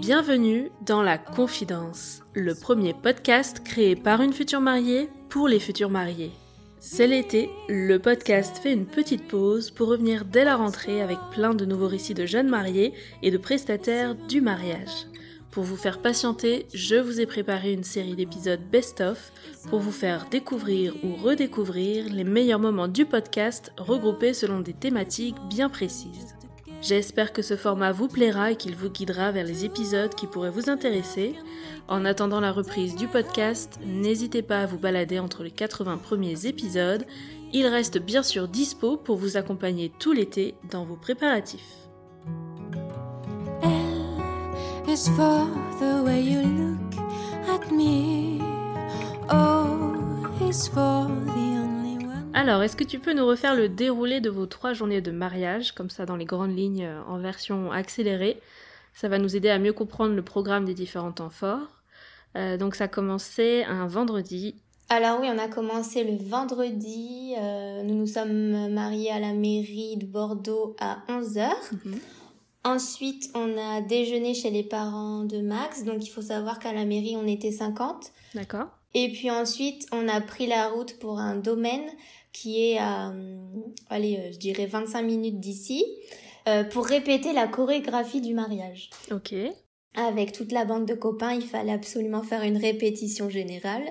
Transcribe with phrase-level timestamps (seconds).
[0.00, 5.90] Bienvenue dans La Confidence, le premier podcast créé par une future mariée pour les futurs
[5.90, 6.30] mariés.
[6.80, 11.52] C'est l'été, le podcast fait une petite pause pour revenir dès la rentrée avec plein
[11.52, 15.08] de nouveaux récits de jeunes mariés et de prestataires du mariage.
[15.50, 19.30] Pour vous faire patienter, je vous ai préparé une série d'épisodes best-of
[19.68, 25.36] pour vous faire découvrir ou redécouvrir les meilleurs moments du podcast regroupés selon des thématiques
[25.50, 26.37] bien précises.
[26.80, 30.50] J'espère que ce format vous plaira et qu'il vous guidera vers les épisodes qui pourraient
[30.50, 31.34] vous intéresser.
[31.88, 36.46] En attendant la reprise du podcast, n'hésitez pas à vous balader entre les 80 premiers
[36.46, 37.04] épisodes.
[37.52, 41.88] Il reste bien sûr dispo pour vous accompagner tout l'été dans vos préparatifs.
[43.62, 45.46] L is for
[45.80, 46.94] the way you look
[47.48, 48.40] at me.
[49.30, 51.57] O is for the.
[52.34, 55.72] Alors, est-ce que tu peux nous refaire le déroulé de vos trois journées de mariage,
[55.72, 58.40] comme ça dans les grandes lignes euh, en version accélérée?
[58.94, 61.82] Ça va nous aider à mieux comprendre le programme des différents temps forts.
[62.36, 64.54] Euh, donc ça commençait un vendredi.
[64.88, 67.34] Alors oui, on a commencé le vendredi.
[67.38, 71.48] euh, nous nous sommes mariés à la mairie de Bordeaux à 11h.
[72.64, 75.84] Ensuite, on a déjeuné chez les parents de Max.
[75.84, 78.12] Donc il faut savoir qu'à la mairie, on était 50.
[78.34, 81.88] D'accord Et puis ensuite, on a pris la route pour un domaine
[82.32, 83.36] qui est à, euh,
[83.90, 85.84] allez, euh, je dirais 25 minutes d'ici,
[86.46, 88.90] euh, pour répéter la chorégraphie du mariage.
[89.10, 89.34] Ok.
[89.94, 93.84] Avec toute la bande de copains, il fallait absolument faire une répétition générale.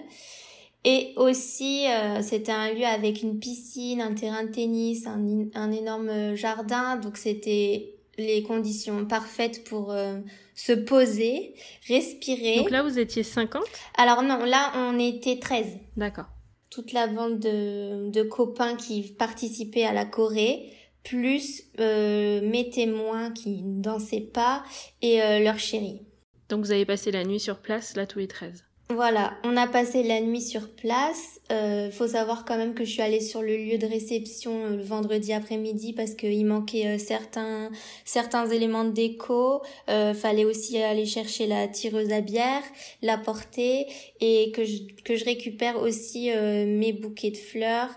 [0.83, 5.71] Et aussi, euh, c'était un lieu avec une piscine, un terrain de tennis, un, un
[5.71, 6.95] énorme jardin.
[6.95, 10.19] Donc, c'était les conditions parfaites pour euh,
[10.57, 11.53] se poser,
[11.87, 12.57] respirer.
[12.57, 13.63] Donc là, vous étiez 50
[13.95, 15.77] Alors non, là, on était 13.
[15.95, 16.25] D'accord.
[16.69, 23.31] Toute la bande de, de copains qui participaient à la Corée, plus euh, mes témoins
[23.31, 24.63] qui ne dansaient pas
[25.01, 26.01] et euh, leur chérie.
[26.49, 28.66] Donc vous avez passé la nuit sur place, là, tous les 13.
[28.89, 31.41] Voilà, on a passé la nuit sur place.
[31.51, 34.77] Euh, faut savoir quand même que je suis allée sur le lieu de réception euh,
[34.77, 37.69] le vendredi après-midi parce qu'il manquait euh, certains
[38.05, 39.61] certains éléments de déco.
[39.89, 42.63] Euh, fallait aussi aller chercher la tireuse à bière,
[43.01, 43.87] la porter
[44.21, 47.89] et que je que je récupère aussi euh, mes bouquets de fleurs.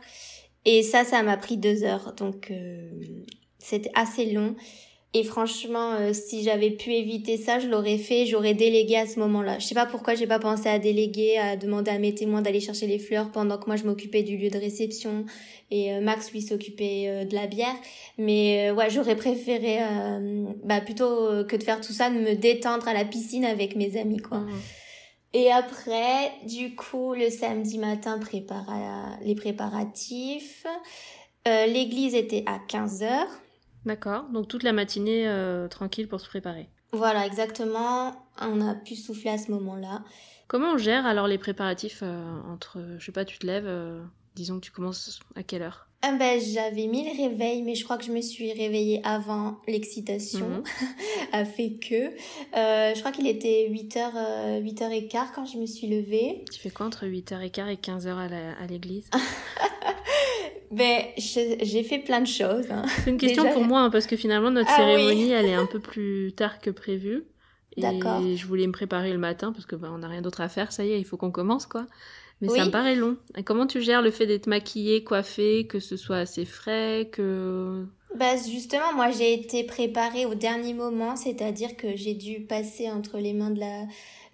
[0.64, 2.52] Et ça, ça m'a pris deux heures, donc
[3.58, 4.56] c'était assez long.
[5.12, 8.26] Et franchement, euh, si j'avais pu éviter ça, je l'aurais fait.
[8.26, 9.58] J'aurais délégué à ce moment-là.
[9.58, 12.60] Je sais pas pourquoi j'ai pas pensé à déléguer, à demander à mes témoins d'aller
[12.60, 15.24] chercher les fleurs pendant que moi je m'occupais du lieu de réception
[15.72, 17.74] et euh, Max lui s'occupait euh, de la bière.
[18.18, 19.78] Mais ouais, j'aurais préféré,
[20.62, 23.98] bah plutôt que de faire tout ça, de me détendre à la piscine avec mes
[23.98, 24.38] amis quoi.
[24.38, 24.60] Mhm.
[25.32, 29.16] Et après, du coup, le samedi matin, prépara...
[29.22, 30.66] les préparatifs.
[31.46, 33.26] L'église était à 15h.
[33.86, 34.24] D'accord.
[34.32, 36.68] Donc toute la matinée euh, tranquille pour se préparer.
[36.92, 38.14] Voilà, exactement.
[38.40, 40.02] On a pu souffler à ce moment-là.
[40.48, 44.02] Comment on gère alors les préparatifs euh, entre, je sais pas, tu te lèves, euh,
[44.34, 45.86] disons que tu commences à quelle heure?
[46.02, 49.58] Ah ben, j'avais mis le réveil, mais je crois que je me suis réveillée avant
[49.68, 50.48] l'excitation.
[50.48, 50.62] Mhm.
[51.32, 52.06] a fait que.
[52.56, 56.44] Euh, je crois qu'il était 8h, euh, 8h15 quand je me suis levée.
[56.52, 59.08] Tu fais quoi entre 8h15 et 15h à la- à l'église?
[60.70, 62.70] Ben, j'ai fait plein de choses.
[62.70, 62.84] hein.
[63.04, 64.92] C'est une question Déjà- pour moi, hein, parce que finalement, notre Ah oui.
[64.92, 67.24] cérémonie, elle est un peu plus tard que prévu.
[67.76, 68.20] Et D'accord.
[68.22, 70.72] je voulais me préparer le matin, parce que bah, on n'a rien d'autre à faire,
[70.72, 71.86] ça y est, il faut qu'on commence, quoi.
[72.40, 73.16] Mais ça me paraît long.
[73.36, 77.84] Et comment tu gères le fait d'être maquillée, coiffée, que ce soit assez frais, que...
[78.16, 83.18] Bah justement, moi j'ai été préparée au dernier moment, c'est-à-dire que j'ai dû passer entre
[83.18, 83.84] les mains de la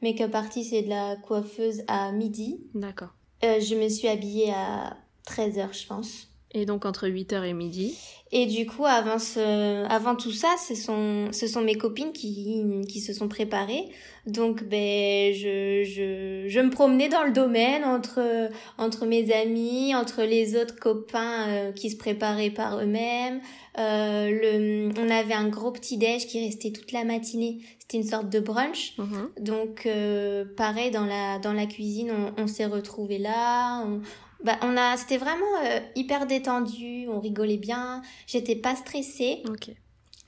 [0.03, 2.59] make-up artist et de la coiffeuse à midi.
[2.75, 3.11] D'accord.
[3.45, 4.97] Euh, je me suis habillée à
[5.27, 6.29] 13h, je pense.
[6.53, 7.99] Et donc entre 8h et midi.
[8.33, 12.65] Et du coup, avant, ce, avant tout ça, ce sont, ce sont mes copines qui,
[12.89, 13.85] qui se sont préparées.
[14.27, 20.23] Donc, ben, je, je, je me promenais dans le domaine entre, entre mes amis, entre
[20.23, 23.41] les autres copains euh, qui se préparaient par eux-mêmes.
[23.79, 27.61] Euh, le, on avait un gros petit-déj qui restait toute la matinée.
[27.79, 28.95] C'était une sorte de brunch.
[28.99, 29.29] Mhm.
[29.39, 33.85] Donc, euh, pareil, dans la, dans la cuisine, on, on s'est retrouvés là.
[33.87, 34.01] On,
[34.45, 38.03] bah, on a, c'était vraiment euh, hyper détendu, on rigolait bien.
[38.27, 39.71] J'étais pas stressée, Ok.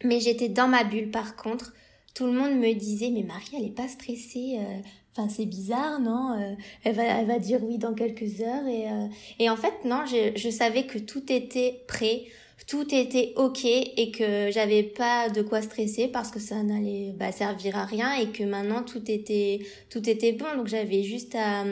[0.05, 1.73] mais j'étais dans ma bulle par contre.
[2.15, 4.57] Tout le monde me disait, mais Marie, elle est pas stressée.
[4.59, 4.79] euh,
[5.17, 8.67] Enfin, c'est bizarre, non Euh, elle, va, elle va dire oui dans quelques heures.
[8.69, 9.07] Et, euh,
[9.41, 12.23] et en fait, non, je, je savais que tout était prêt,
[12.69, 17.33] tout était ok et que j'avais pas de quoi stresser parce que ça n'allait bah,
[17.33, 19.61] servir à rien et que maintenant tout était,
[19.91, 20.47] tout était bon.
[20.57, 21.65] Donc j'avais juste à,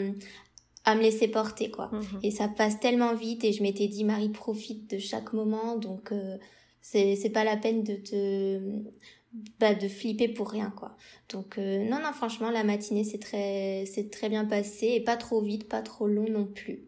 [0.87, 1.91] à me laisser porter, quoi.
[1.93, 2.21] Mhm.
[2.23, 5.77] Et ça passe tellement vite et je m'étais dit, Marie, profite de chaque moment.
[5.77, 6.39] Donc, euh,
[6.81, 8.61] C'est c'est pas la peine de te
[9.59, 10.97] bah, de flipper pour rien quoi.
[11.29, 15.17] Donc euh, non non franchement la matinée c'est très c'est très bien passé et pas
[15.17, 16.85] trop vite, pas trop long non plus.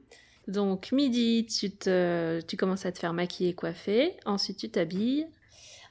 [0.47, 4.15] Donc midi, tu, te, tu commences à te faire maquiller, coiffer.
[4.25, 5.27] Ensuite, tu t'habilles.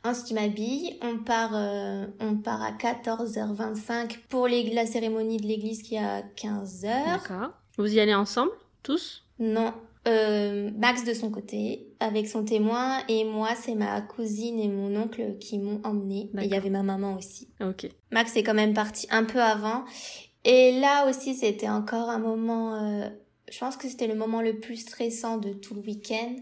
[0.03, 0.97] Ensuite, tu m'habilles.
[1.03, 5.99] On part, euh, on part à 14h25 pour les, la cérémonie de l'église qui est
[5.99, 6.81] à 15h.
[7.05, 7.51] D'accord.
[7.77, 8.51] Vous y allez ensemble,
[8.83, 9.23] tous?
[9.39, 9.73] Non.
[10.07, 14.95] Euh, Max de son côté, avec son témoin, et moi, c'est ma cousine et mon
[14.95, 16.29] oncle qui m'ont emmené.
[16.39, 17.49] Et il y avait ma maman aussi.
[17.61, 17.89] Ok.
[18.11, 19.83] Max est quand même parti un peu avant.
[20.45, 22.75] Et là aussi, c'était encore un moment...
[22.75, 23.09] Euh,
[23.51, 26.35] je pense que c'était le moment le plus stressant de tout le week-end.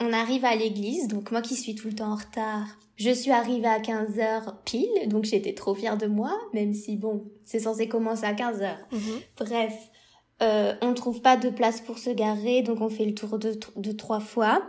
[0.00, 3.30] On arrive à l'église, donc moi qui suis tout le temps en retard, je suis
[3.30, 7.88] arrivée à 15h pile, donc j'étais trop fière de moi, même si bon, c'est censé
[7.88, 8.76] commencer à 15h.
[8.92, 9.20] Mhm.
[9.38, 9.89] Bref,
[10.42, 13.54] euh, on trouve pas de place pour se garer, donc on fait le tour de,
[13.76, 14.62] de trois fois.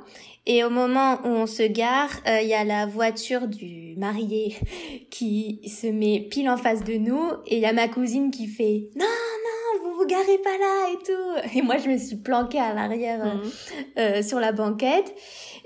[0.45, 4.55] Et au moment où on se gare, il y a la voiture du marié
[5.11, 8.47] qui se met pile en face de nous, et il y a ma cousine qui
[8.47, 11.57] fait non non vous vous garez pas là et tout.
[11.57, 13.51] Et moi je me suis planquée à l'arrière euh, Mhm.
[13.99, 15.13] euh, sur la banquette.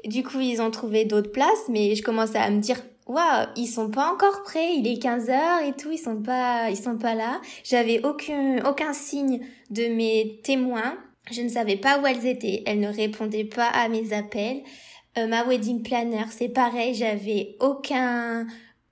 [0.05, 3.67] Du coup, ils ont trouvé d'autres places, mais je commençais à me dire, waouh, ils
[3.67, 6.97] sont pas encore prêts, il est 15 heures et tout, ils sont pas, ils sont
[6.97, 7.41] pas là.
[7.63, 10.97] J'avais aucun, aucun signe de mes témoins.
[11.31, 12.63] Je ne savais pas où elles étaient.
[12.65, 14.61] Elles ne répondaient pas à mes appels.
[15.17, 18.45] Euh, ma wedding planner, c'est pareil, j'avais aucun,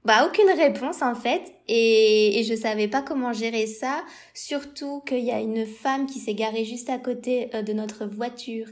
[0.05, 4.03] bah, aucune réponse en fait, et, et je savais pas comment gérer ça.
[4.33, 8.05] Surtout qu'il y a une femme qui s'est garée juste à côté euh, de notre
[8.05, 8.67] voiture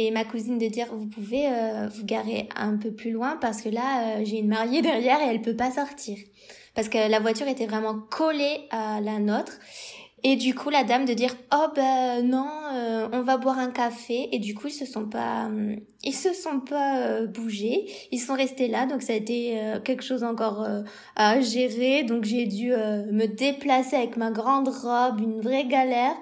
[0.00, 3.62] et ma cousine de dire vous pouvez euh, vous garer un peu plus loin parce
[3.62, 6.16] que là euh, j'ai une mariée derrière et elle peut pas sortir.
[6.76, 9.58] Parce que la voiture était vraiment collée à la nôtre.
[10.22, 13.70] Et du coup la dame de dire oh ben non euh, on va boire un
[13.70, 17.86] café et du coup ils se sont pas hum, ils se sont pas euh, bougés.
[18.12, 18.86] Ils sont restés là.
[18.86, 20.82] Donc ça a été euh, quelque chose encore euh,
[21.16, 22.04] à gérer.
[22.04, 26.16] Donc j'ai dû euh, me déplacer avec ma grande robe une vraie galère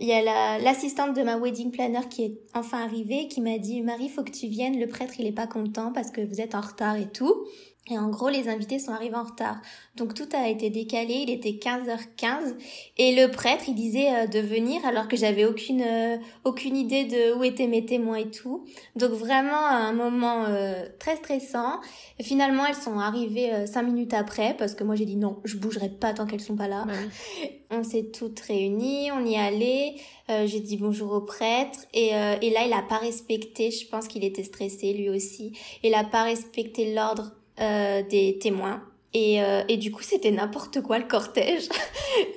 [0.00, 3.58] il y a la- l'assistante de ma wedding planner qui est enfin arrivée, qui m'a
[3.58, 6.40] dit Marie, faut que tu viennes, le prêtre il est pas content parce que vous
[6.40, 7.46] êtes en retard et tout.
[7.90, 9.60] Et en gros, les invités sont arrivés en retard.
[9.96, 12.54] Donc tout a été décalé, il était 15h15
[12.96, 17.04] et le prêtre, il disait euh, de venir alors que j'avais aucune euh, aucune idée
[17.04, 18.64] de où étaient mes témoins et tout.
[18.94, 21.80] Donc vraiment un moment euh, très stressant.
[22.20, 25.40] Et finalement, elles sont arrivées euh, cinq minutes après parce que moi j'ai dit non,
[25.44, 26.84] je bougerai pas tant qu'elles sont pas là.
[26.86, 26.92] Bah.
[27.74, 29.94] On s'est toutes réunies, on y allait.
[30.28, 33.70] Euh, j'ai dit bonjour au prêtre et, euh, et là il a pas respecté.
[33.70, 35.58] Je pense qu'il était stressé lui aussi.
[35.82, 38.82] Il a pas respecté l'ordre euh, des témoins.
[39.14, 41.68] Et, euh, et du coup c'était n'importe quoi le cortège.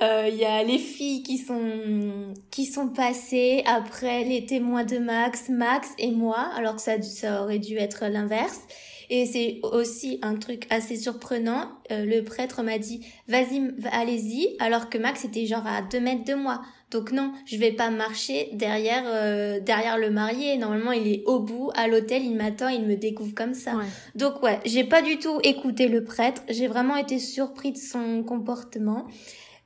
[0.01, 4.97] Euh, Il y a les filles qui sont qui sont passées après les témoins de
[4.97, 8.61] Max, Max et moi, alors que ça, ça aurait dû être l'inverse.
[9.09, 11.69] Et c'est aussi un truc assez surprenant.
[11.91, 15.99] Euh, le prêtre m'a dit vas-y, va- allez-y, alors que Max était genre à deux
[15.99, 16.61] mètres de moi.
[16.91, 20.57] Donc non, je vais pas marcher derrière euh, derrière le marié.
[20.57, 23.75] Normalement, il est au bout, à l'hôtel, il m'attend, il me découvre comme ça.
[23.75, 23.85] Ouais.
[24.15, 26.41] Donc ouais, j'ai pas du tout écouté le prêtre.
[26.47, 29.07] J'ai vraiment été surpris de son comportement.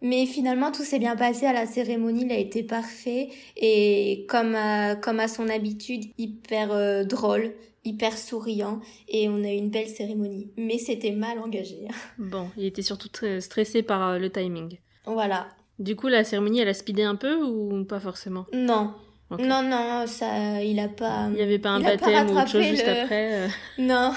[0.02, 3.28] Mais finalement, tout s'est bien passé à la cérémonie, il a été parfait
[3.58, 7.52] et comme à, comme à son habitude, hyper euh, drôle,
[7.86, 10.52] hyper souriant et on a eu une belle cérémonie.
[10.58, 11.88] Mais c'était mal engagé.
[12.18, 14.78] Bon, il était surtout très stressé par euh, le timing.
[15.06, 15.48] voilà.
[15.80, 18.46] Du coup, la cérémonie, elle a speedé un peu ou pas forcément?
[18.54, 18.94] Non.
[19.38, 21.28] Non, non, ça, il a pas.
[21.30, 24.12] Il n'y avait pas un baptême ou autre chose juste après euh, Non,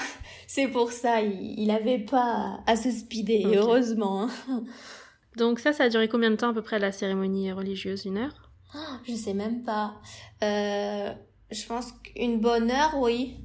[0.47, 4.27] c'est pour ça, il, il avait pas à se speeder, heureusement.
[5.37, 8.05] Donc ça, ça a duré combien de temps à peu près la cérémonie religieuse?
[8.05, 8.49] Une heure?
[9.05, 9.93] Je sais même pas.
[10.43, 11.11] Euh,
[11.51, 13.35] je pense qu'une bonne heure, oui.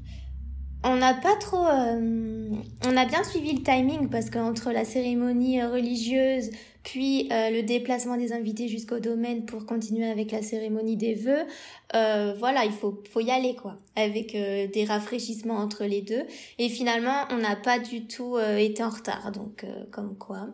[0.85, 1.67] On n'a pas trop.
[1.67, 2.51] euh,
[2.87, 6.51] on a bien suivi le timing parce qu'entre la cérémonie euh, religieuse,
[6.85, 11.43] puis euh, le déplacement des invités jusqu'au domaine pour continuer avec la cérémonie des vœux,
[11.95, 16.23] euh, voilà, il faut, faut y aller quoi, avec euh, des rafraîchissements entre les deux.
[16.59, 20.47] Et finalement, on n'a pas du tout euh, été en retard, donc euh, comme quoi.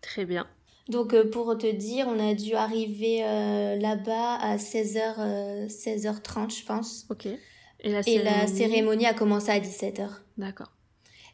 [0.00, 0.46] Très bien.
[0.88, 6.58] Donc euh, pour te dire, on a dû arriver euh, là-bas à 16h, euh, 16h30
[6.58, 7.06] je pense.
[7.10, 7.28] Ok.
[7.80, 10.08] Et la Et cérémonie la cérémonie a commencé à 17h.
[10.36, 10.72] D'accord.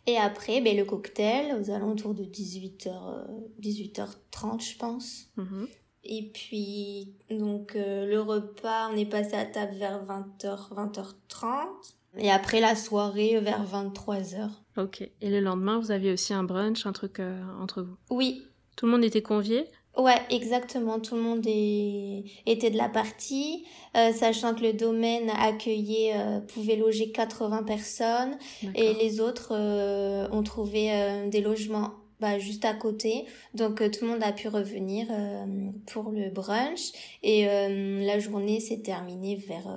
[0.07, 3.25] Et après, ben, le cocktail aux alentours de 18h, euh,
[3.63, 5.29] 18h30 je pense.
[5.37, 5.67] Mhm.
[6.07, 11.95] Et puis donc euh, le repas, on est passé à table vers 20h, 20h30.
[12.19, 14.51] Et après la soirée vers 23h.
[14.77, 15.01] Ok.
[15.21, 17.97] Et le lendemain, vous aviez aussi un brunch, un truc euh, entre vous?
[18.11, 18.47] Oui,
[18.77, 19.67] Tout le monde était convié?
[19.97, 20.99] Ouais, exactement.
[20.99, 22.25] Tout le monde est...
[22.47, 23.65] était de la partie,
[23.97, 28.37] euh, sachant que le domaine accueillait, euh, pouvait loger 80 personnes
[28.75, 33.27] et les autres euh, ont trouvé euh, des logements bah, juste à côté.
[33.55, 35.45] Donc euh, tout le monde a pu revenir euh,
[35.87, 39.69] pour le brunch et euh, la journée s'est terminée vers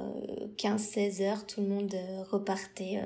[0.58, 1.46] 15-16 heures.
[1.46, 1.94] Tout le monde
[2.32, 3.02] repartait.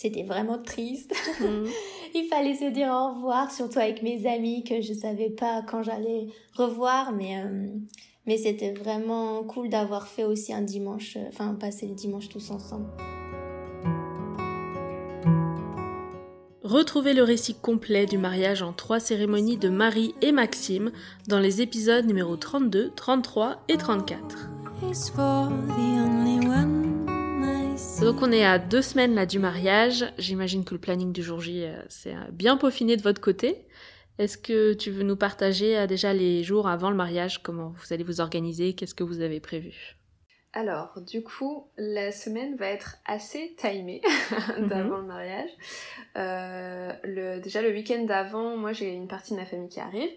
[0.00, 1.12] C'était vraiment triste.
[1.40, 1.66] Mhm.
[2.14, 5.82] Il fallait se dire au revoir, surtout avec mes amis que je savais pas quand
[5.82, 7.42] j'allais revoir, mais
[8.24, 12.86] mais c'était vraiment cool d'avoir fait aussi un dimanche, enfin passer le dimanche tous ensemble.
[16.62, 20.92] Retrouvez le récit complet du mariage en trois cérémonies de Marie et Maxime
[21.26, 24.48] dans les épisodes numéro 32, 33 et 34.
[28.00, 30.04] Donc on est à deux semaines là du mariage.
[30.18, 33.66] J'imagine que le planning du jour J euh, s'est euh, bien peaufiné de votre côté.
[34.18, 37.92] Est-ce que tu veux nous partager euh, déjà les jours avant le mariage, comment vous
[37.92, 39.96] allez vous organiser, qu'est-ce que vous avez prévu?
[40.52, 44.00] Alors, du coup, la semaine va être assez timée
[44.58, 45.02] d'avant mhm.
[45.02, 45.50] le mariage.
[46.16, 50.10] Euh, le, déjà, le week-end d'avant, moi, j'ai une partie de ma famille qui arrive.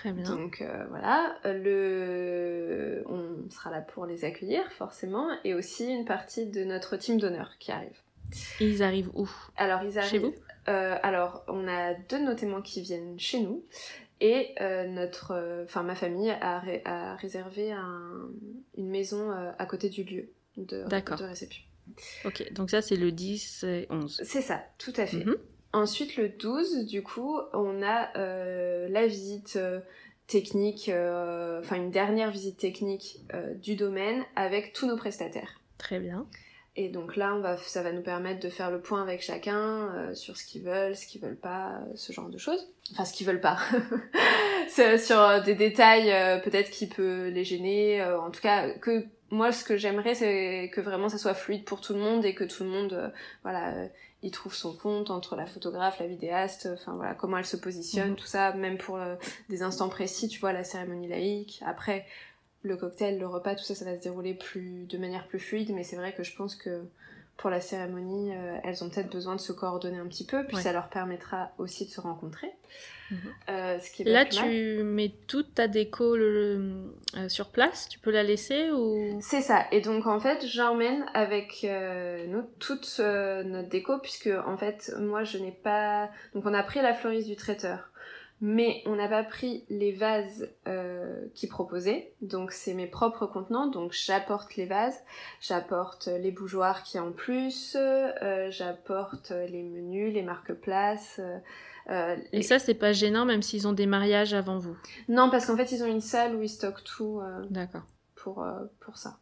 [0.00, 0.24] Très bien.
[0.36, 3.02] Donc euh, voilà, le...
[3.06, 7.56] on sera là pour les accueillir forcément, et aussi une partie de notre team d'honneur
[7.58, 7.98] qui arrive.
[8.60, 9.28] ils arrivent où?
[9.56, 10.10] Alors ils arrivent.
[10.10, 10.34] Chez vous?
[10.68, 13.64] euh, Alors on a deux de nos témoins qui viennent chez nous,
[14.20, 18.28] et euh, notre, euh, enfin ma famille a, a réservé un,
[18.76, 21.64] une maison euh, à côté du lieu de, de réception.
[22.24, 24.20] Ok, donc ça c'est le 10 et 11.
[24.24, 25.24] C'est ça, tout à fait.
[25.24, 25.36] Mhm.
[25.78, 28.10] Ensuite le 12, du coup, on a
[28.88, 29.58] la visite
[30.26, 33.20] technique, enfin une dernière visite technique
[33.62, 35.60] du domaine avec tous nos prestataires.
[35.78, 36.26] Très bien.
[36.80, 39.56] Et donc là, on va, ça va nous permettre de faire le point avec chacun
[39.56, 42.72] euh, sur ce qu'ils veulent, ce qu'ils veulent pas, euh, ce genre de choses.
[42.92, 43.58] Enfin, ce qu'ils veulent pas.
[44.68, 48.00] sur euh, des détails peut-être qui peut les gêner.
[48.04, 51.80] en tout cas, que moi, ce que j'aimerais, c'est que vraiment ça soit fluide pour
[51.80, 53.88] tout le monde et que tout le monde, voilà,
[54.22, 58.10] y trouve son compte entre la photographe, la vidéaste, enfin voilà, comment elle se positionne,
[58.10, 58.16] mhm.
[58.16, 58.98] tout ça, même pour
[59.48, 61.60] des instants précis, tu vois, la cérémonie laïque.
[61.64, 62.04] Après,
[62.62, 65.70] le cocktail, le repas, tout ça, ça va se dérouler plus de manière plus fluide,
[65.72, 66.82] mais c'est vrai que je pense que
[67.38, 70.56] pour la cérémonie, euh, elles ont peut-être besoin de se coordonner un petit peu, puis
[70.56, 72.50] ça leur permettra aussi de se rencontrer.
[73.12, 73.18] Mhm.
[73.48, 76.88] Euh, Là, tu mets toute ta déco euh,
[77.28, 79.20] sur place, tu peux la laisser ou?
[79.22, 79.66] C'est ça.
[79.70, 85.38] Et donc en fait, j'emmène avec nous toute notre déco, puisque en fait, moi, je
[85.38, 86.10] n'ai pas.
[86.34, 87.88] Donc on a pris la fleuriste du traiteur
[88.40, 92.12] mais on n'a pas pris les vases euh, qui proposaient.
[92.22, 94.98] Donc c'est mes propres contenants, donc j'apporte les vases,
[95.40, 101.20] j'apporte les bougeoirs qui en plus, euh, j'apporte les menus, les marque-places.
[101.90, 104.76] Euh, Et ça c'est pas gênant même s'ils ont des mariages avant vous?
[105.08, 107.20] Non parce qu'en fait ils ont une salle où ils stockent tout.
[107.50, 107.86] D'accord.
[108.14, 108.46] Pour
[108.80, 109.18] pour ça.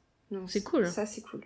[0.46, 0.86] C'est cool.
[0.86, 1.42] Ça c'est cool.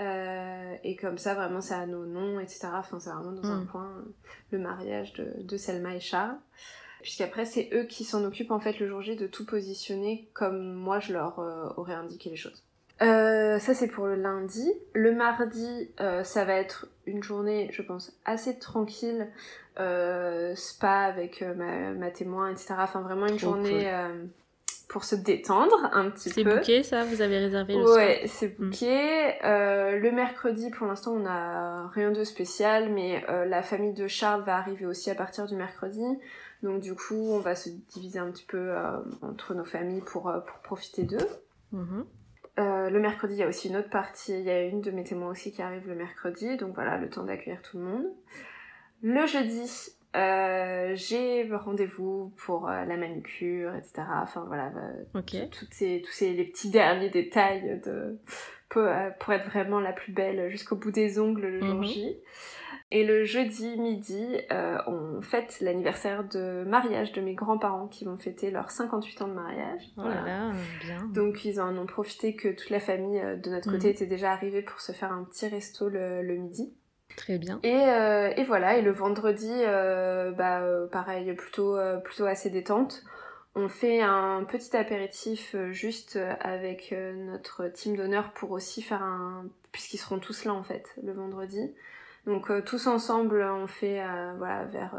[0.00, 2.68] Euh, et comme ça, vraiment, c'est à nos noms, etc.
[2.74, 3.66] Enfin, c'est vraiment dans un mm.
[3.66, 4.04] coin
[4.50, 6.36] le mariage de, de Selma et Charles.
[7.02, 10.72] Puisqu'après, c'est eux qui s'en occupent en fait le jour J de tout positionner comme
[10.72, 12.64] moi je leur euh, aurais indiqué les choses.
[13.02, 14.72] Euh, ça c'est pour le lundi.
[14.94, 19.28] Le mardi, ça va être une journée, je pense, assez tranquille,
[19.76, 22.76] spa avec ma, ma, témoin, etc.
[22.78, 23.92] Enfin vraiment une journée
[24.88, 26.34] pour se détendre un petit peu.
[26.34, 28.70] C'est booké ça Vous avez réservé le Ouais, c'est mm.
[28.70, 29.44] booké.
[29.44, 34.06] Euh, le mercredi, pour l'instant, on n'a rien de spécial, mais euh, la famille de
[34.06, 36.04] Charles va arriver aussi à partir du mercredi.
[36.62, 40.32] Donc du coup, on va se diviser un petit peu euh, entre nos familles pour,
[40.46, 41.28] pour profiter d'eux.
[41.74, 42.88] Mm-hmm.
[42.90, 44.32] le mercredi, il y a aussi une autre partie.
[44.32, 46.56] Il y a une de mes témoins aussi qui arrive le mercredi.
[46.56, 48.06] Donc voilà, le temps d'accueillir tout le monde.
[49.02, 49.68] Le jeudi,
[50.14, 54.02] euh, j'ai rendez-vous pour euh, la manucure, etc.
[54.22, 58.18] Enfin voilà, euh, toutes ces, tous ces les petits derniers détails de
[58.68, 58.86] pour,
[59.18, 61.84] pour être vraiment la plus belle jusqu'au bout des ongles le jour mhm.
[61.84, 62.16] J.
[62.90, 64.36] Et le jeudi midi,
[64.86, 69.32] on fête l'anniversaire de mariage de mes grands-parents qui vont fêter leurs 58 ans de
[69.32, 69.82] mariage.
[69.96, 70.52] Oh voilà.
[70.84, 71.06] bien.
[71.12, 73.94] Donc ils en ont profité que toute la famille de notre côté mhm.
[73.94, 76.72] était déjà arrivée pour se faire un petit resto le, le midi.
[77.16, 77.60] Très bien.
[77.62, 83.02] Et, euh, et, voilà, et le vendredi, euh, bah, euh, pareil, plutôt, plutôt assez détente.
[83.54, 89.46] On fait un petit apéritif juste avec notre team d'honneur pour aussi faire un...
[89.70, 91.72] puisqu'ils seront tous là en fait, le vendredi.
[92.26, 94.02] Donc tous ensemble, on fait,
[94.38, 94.96] voilà, vers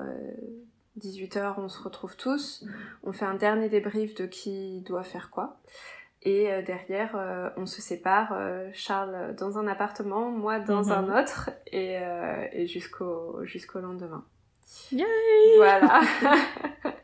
[1.01, 2.63] 18h, on se retrouve tous.
[3.03, 5.57] On fait un dernier débrief de qui doit faire quoi.
[6.25, 10.91] Et euh, derrière, euh, on se sépare, euh, Charles dans un appartement, moi dans mhm.
[10.91, 11.99] un autre, et,
[12.51, 14.25] et jusqu'au jusqu'au lendemain.
[14.91, 15.05] Yay
[15.57, 16.01] voilà.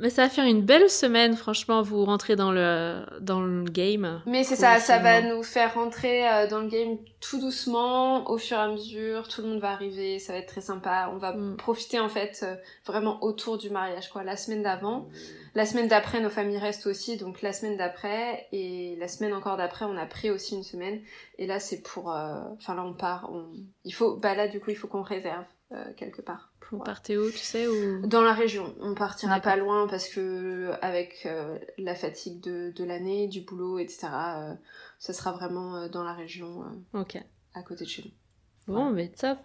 [0.00, 4.20] Mais ça va faire une belle semaine, franchement, vous rentrez dans le, dans le game.
[4.26, 8.38] Mais c'est ça, ça va nous faire rentrer euh, dans le game tout doucement, au
[8.38, 11.10] fur et à mesure, tout le monde va arriver, ça va être très sympa.
[11.12, 11.56] On va Mm.
[11.56, 12.54] profiter en fait euh,
[12.86, 14.22] vraiment autour du mariage, quoi.
[14.22, 15.08] La semaine d'avant,
[15.54, 19.56] la semaine d'après, nos familles restent aussi, donc la semaine d'après, et la semaine encore
[19.56, 21.00] d'après, on a pris aussi une semaine.
[21.38, 22.12] Et là, c'est pour...
[22.12, 23.46] euh, Enfin là, on part, on...
[23.84, 24.16] il faut...
[24.16, 26.50] Bah là, du coup, il faut qu'on réserve euh, quelque part.
[26.72, 28.04] Vous partez où, tu sais ou...
[28.06, 32.84] dans la région, on partira pas loin parce que avec euh, la fatigue de, de
[32.84, 34.08] l'année, du boulot, etc.
[34.12, 34.54] euh,
[34.98, 37.16] ça sera vraiment euh, dans la région Ok.
[37.54, 38.74] à côté de chez nous.
[38.74, 39.38] Bon, mais top.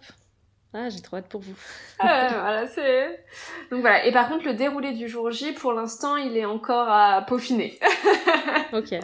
[0.74, 1.54] Ah, j'ai trop hâte pour vous.
[2.00, 3.24] Ah, voilà, c'est.
[3.70, 4.04] Donc voilà.
[4.06, 7.78] Et par contre, le déroulé du jour J, pour l'instant, il est encore à peaufiner.
[8.72, 8.94] Ok.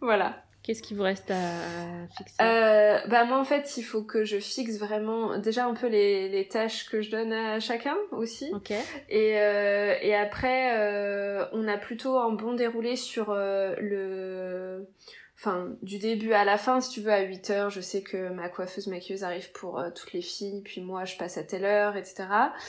[0.00, 0.43] voilà.
[0.64, 2.42] Qu'est-ce qui vous reste à, fixer?
[2.42, 6.28] Euh, bah moi en fait, il faut que je fixe vraiment déjà un peu les,
[6.30, 8.50] les tâches que je donne à chacun aussi.
[8.52, 8.72] Ok.
[9.10, 14.88] Et, euh, et après, euh, on a plutôt un bon déroulé sur le...
[15.36, 18.30] Enfin, du début à la fin, si tu veux, à 8 heures, je sais que
[18.30, 21.64] ma coiffeuse maquilleuse arrive pour euh, toutes les filles, puis moi, je passe à telle
[21.64, 22.24] heure, etc.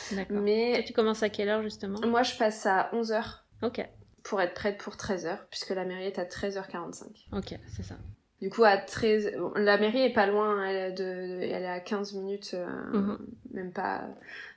[0.10, 2.00] Toi, Mais tu commences à quelle heure, justement?
[2.06, 3.88] moi, je passe à 11 heures Ok.
[4.26, 7.04] Pour être prête pour 13 heures, puisque la mairie est à 13h45.
[7.32, 7.96] Ok, c'est ça.
[8.42, 9.32] Du coup, à 13...
[9.38, 11.04] bon, la mairie est pas loin, elle est, de...
[11.42, 13.18] elle est à 15 minutes, euh, Mhm.
[13.54, 14.02] même pas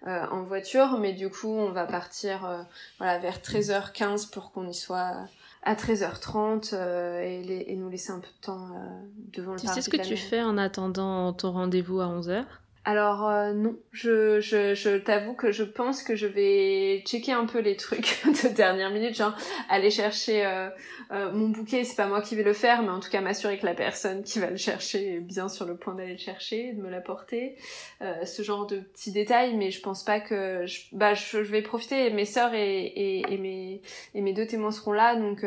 [0.06, 2.60] euh, en voiture, mais du coup, on va partir euh,
[2.98, 5.14] voilà, vers 13h15 pour qu'on y soit
[5.62, 8.88] à 13h30 euh, et, les- et nous laisser un peu de temps euh,
[9.32, 12.44] devant le Tu sais ce que tu fais en attendant ton rendez-vous à 11h
[12.88, 17.44] Alors euh, non, je, je, je t'avoue que je pense que je vais checker un
[17.44, 19.36] peu les trucs de dernière minute, genre
[19.68, 20.70] aller chercher euh,
[21.10, 23.58] euh, mon bouquet, c'est pas moi qui vais le faire, mais en tout cas m'assurer
[23.58, 26.72] que la personne qui va le chercher est bien sur le point d'aller le chercher,
[26.72, 27.58] de me l'apporter,
[28.00, 30.64] ce genre de petits détails, mais je pense pas que...
[30.64, 33.82] Je, bah je, je vais profiter, mes sœurs et, et, et, mes,
[34.14, 35.44] et mes deux témoins seront là, donc...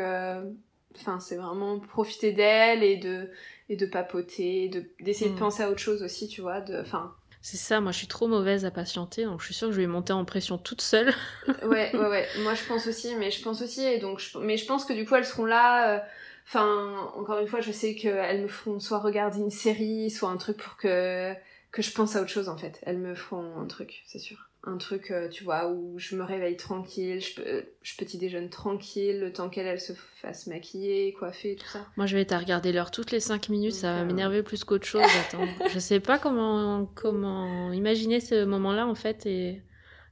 [0.94, 3.30] Enfin, c'est vraiment profiter d'elles et de
[3.70, 5.34] et de papoter, de d'essayer Mm.
[5.34, 8.06] de penser à autre chose aussi, tu vois, de enfin C'est ça, moi je suis
[8.06, 10.80] trop mauvaise à patienter, donc je suis sûre que je vais monter en pression toute
[10.80, 11.12] seule.
[11.62, 12.28] ouais, ouais, ouais.
[12.38, 14.92] Moi, je pense aussi, mais je pense aussi, et donc, je, mais je pense que
[14.92, 15.96] du coup, elles seront là.
[15.96, 16.00] euh,
[16.46, 20.36] Enfin, encore une fois, je sais qu'elles me feront soit regarder une série, soit un
[20.36, 21.32] truc pour que
[21.70, 22.80] que je pense à autre chose en fait.
[22.82, 24.50] Elles me feront un truc, c'est sûr.
[24.64, 28.48] Un truc, euh, tu vois, où je me réveille tranquille, je, peux, je petit déjeune
[28.48, 31.84] tranquille, le temps qu'elle elle se fasse maquiller, coiffer, tout ça.
[31.96, 34.44] Moi je vais être à regarder l'heure toutes les 5 minutes, ça va euh, m'énerver
[34.44, 35.02] plus qu'autre chose.
[35.26, 39.62] Attends, je sais pas comment, comment imaginer ce moment-là en fait et,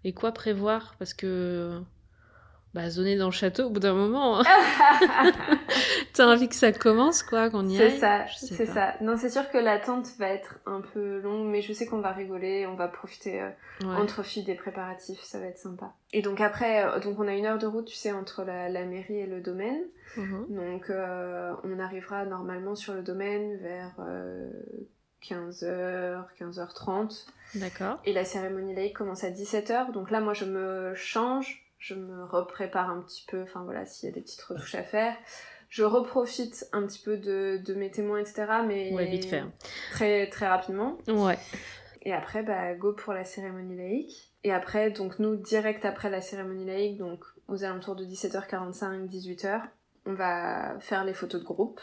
[0.03, 1.81] et quoi prévoir parce que
[2.75, 4.45] bah, zoner dans le château au bout d'un moment, hein.
[6.15, 7.99] t'as envie que ça commence quoi, qu'on y C'est aille.
[7.99, 8.95] ça, Je sais c'est ça.
[9.01, 12.13] Non, c'est sûr que l'attente va être un peu longue, mais je sais qu'on va
[12.13, 13.49] rigoler, on va profiter euh,
[13.83, 13.97] Ouais.
[13.97, 15.95] entre filles des préparatifs, ça va être sympa.
[16.13, 18.69] Et donc après, euh, donc on a une heure de route, tu sais, entre la,
[18.69, 19.81] la mairie et le domaine.
[20.19, 20.47] Mhm.
[20.51, 24.51] Donc euh, on arrivera normalement sur le domaine vers euh,
[25.23, 27.27] 15h, 15h30.
[27.57, 28.01] D'accord.
[28.05, 29.93] Et la cérémonie laïque commence à 17h.
[29.93, 34.09] Donc là, moi, je me change, je me reprépare un petit peu, enfin voilà, s'il
[34.09, 35.17] y a des petites retouches à faire.
[35.69, 38.47] Je reprofite un petit peu de, de mes témoins, etc.
[38.67, 39.39] Mais Ouais, vite fait.
[39.39, 39.53] hein.
[39.93, 40.99] très très rapidement.
[41.09, 41.39] Ouais.
[42.03, 44.33] Et après, bah, go pour la cérémonie laïque.
[44.45, 49.61] Et après, donc nous, direct après la cérémonie laïque, donc aux alentours de 17h45, 18h,
[50.07, 51.81] on va faire les photos de groupe.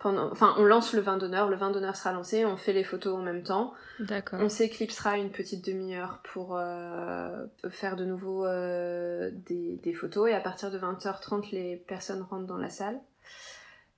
[0.00, 0.30] Pendant...
[0.32, 3.14] Enfin, on lance le vin d'honneur, le vin d'honneur sera lancé, on fait les photos
[3.14, 3.74] en même temps.
[4.00, 4.40] D'accord.
[4.42, 10.30] On s'éclipsera une petite demi-heure pour euh, faire de nouveau euh, des, des photos.
[10.30, 12.98] Et à partir de 20h30, les personnes rentrent dans la salle.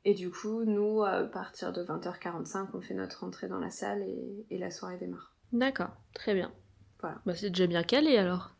[0.04, 4.02] Et du coup, nous, à partir de 20h45, on fait notre entrée dans la salle
[4.02, 5.32] et, et la soirée démarre.
[5.52, 5.90] D'accord.
[6.14, 6.50] Très bien.
[7.00, 7.18] Voilà.
[7.24, 8.56] Bah, c'est déjà bien calé alors.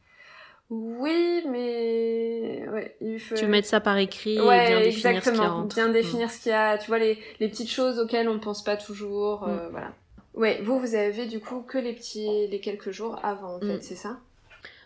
[0.74, 3.34] Oui, mais ouais, il faut.
[3.34, 5.58] Tu veux mettre ça par écrit ouais, et bien définir ce qu'il y a exactement.
[5.64, 5.74] entre.
[5.76, 6.78] Bien définir ce qu'il y a.
[6.78, 9.46] Tu vois les, les petites choses auxquelles on pense pas toujours.
[9.46, 9.92] euh, voilà.
[10.32, 13.76] Ouais, vous vous avez du coup que les petits les quelques jours avant en fait,
[13.76, 13.82] Mm.
[13.82, 14.18] c'est ça?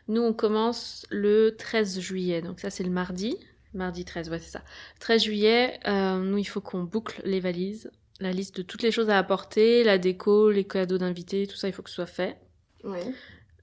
[0.08, 3.36] Nous, on commence le 13 juillet, donc ça c'est le mardi.
[3.72, 4.62] Mardi 13, ouais, c'est ça.
[5.00, 8.90] 13 juillet, euh, nous, il faut qu'on boucle les valises, la liste de toutes les
[8.90, 12.06] choses à apporter, la déco, les cadeaux d'invités, tout ça, il faut que ce soit
[12.06, 12.38] fait.
[12.84, 12.98] Oui.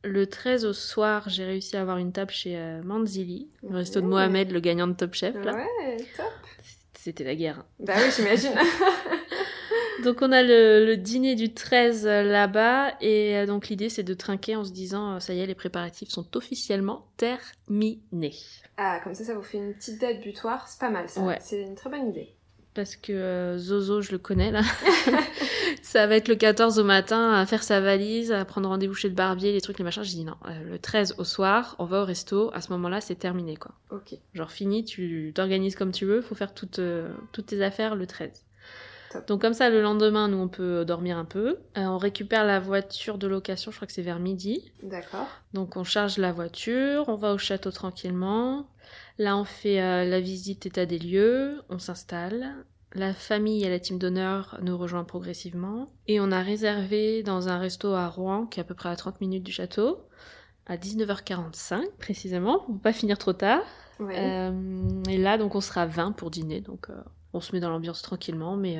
[0.03, 4.01] Le 13 au soir, j'ai réussi à avoir une table chez euh, Manzili, le resto
[4.01, 4.11] de Ouais.
[4.11, 5.33] Mohamed, le gagnant de Top Chef.
[5.43, 5.53] Là.
[5.55, 6.25] Ouais, top.
[6.93, 7.63] C'était la guerre.
[7.79, 8.51] Bah oui, j'imagine.
[10.03, 14.13] Donc on a le, le dîner du 13 là-bas, et euh, donc l'idée c'est de
[14.13, 18.33] trinquer en se disant, euh, ça y est, les préparatifs sont officiellement terminés.
[18.75, 20.67] ah, comme ça, ça vous fait une petite date butoir.
[20.67, 21.21] C'est pas mal, ça.
[21.21, 21.37] Ouais.
[21.41, 22.33] C'est une très bonne idée.
[22.73, 24.61] Parce que euh, Zozo, je le connais là.
[25.81, 29.09] ça va être le 14 au matin à faire sa valise, à prendre rendez-vous chez
[29.09, 30.03] le barbier, les trucs, les machins.
[30.03, 32.51] J'ai dit non, euh, le 13 au soir, on va au resto.
[32.53, 33.71] À ce moment-là, c'est terminé quoi.
[33.91, 34.15] Ok.
[34.33, 38.07] Genre fini, tu t'organises comme tu veux, faut faire toutes, euh, toutes tes affaires le
[38.07, 38.31] 13.
[39.11, 39.27] Top.
[39.27, 41.57] Donc comme ça, le lendemain, nous, on peut dormir un peu.
[41.75, 44.71] On récupère la voiture de location, je crois que c'est vers midi.
[44.81, 45.27] D'accord.
[45.53, 48.67] Donc on charge la voiture, on va au château tranquillement.
[49.17, 52.55] Là, on fait euh, la visite état des lieux, on s'installe.
[52.93, 55.87] La famille et la team d'honneur nous rejoignent progressivement.
[56.07, 58.95] Et on a réservé dans un resto à Rouen, qui est à peu près à
[58.95, 60.07] 30 minutes du château,
[60.67, 63.63] à 19h45 précisément, pour pas finir trop tard.
[63.99, 64.15] Ouais.
[64.17, 66.61] Euh, et là, donc, on sera 20 pour dîner.
[66.61, 66.95] Donc, euh,
[67.33, 68.77] on se met dans l'ambiance tranquillement, mais,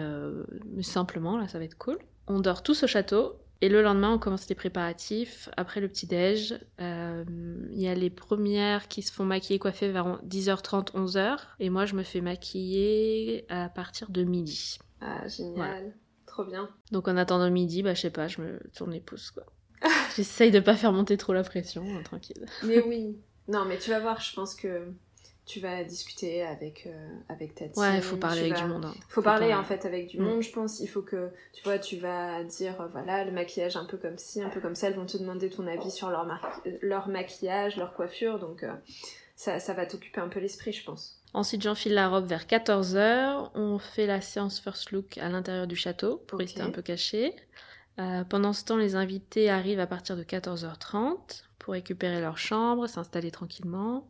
[0.76, 1.98] mais simplement, là, ça va être cool.
[2.28, 3.40] On dort tous au château.
[3.62, 5.50] Et le lendemain, on commence les préparatifs.
[5.56, 7.24] Après le petit-déj, euh,
[7.72, 11.38] il y a les premières qui se font maquiller, coiffer vers 10h30, 11h.
[11.60, 14.80] Et moi, je me fais maquiller à partir de midi.
[15.00, 15.96] Ah, génial.
[16.26, 16.70] Trop bien.
[16.92, 19.46] Donc, en attendant midi, bah, je sais pas, je me tourne les pouces, quoi.
[20.16, 22.46] J'essaye de pas faire monter trop la pression, hein, tranquille.
[22.64, 23.18] Mais oui.
[23.48, 24.88] Non, mais tu vas voir, je pense que
[25.46, 27.82] tu vas discuter avec, euh, avec ta team.
[27.84, 28.86] Ouais, il faut parler avec vas- du monde.
[28.86, 28.94] hein.
[29.10, 29.54] faut parler parler.
[29.62, 30.24] en fait avec du Mm.
[30.24, 30.80] monde, je pense.
[30.80, 34.18] Il faut que, tu vois, tu vas dire, euh, voilà, le maquillage un peu comme
[34.18, 34.88] ci, un peu comme ça.
[34.88, 38.40] Elles vont te demander ton avis sur leur, mar- leur maquillage, leur coiffure.
[38.40, 38.74] Donc, euh,
[39.36, 41.20] ça, ça va t'occuper un peu l'esprit, je pense.
[41.34, 43.52] Ensuite, j'enfile la robe vers 14h.
[43.56, 47.36] On fait la séance first look à l'intérieur du château pour rester un peu caché.
[48.00, 52.88] Euh, pendant ce temps, les invités arrivent à partir de 14h30 pour récupérer leur chambre,
[52.88, 54.08] s'installer tranquillement.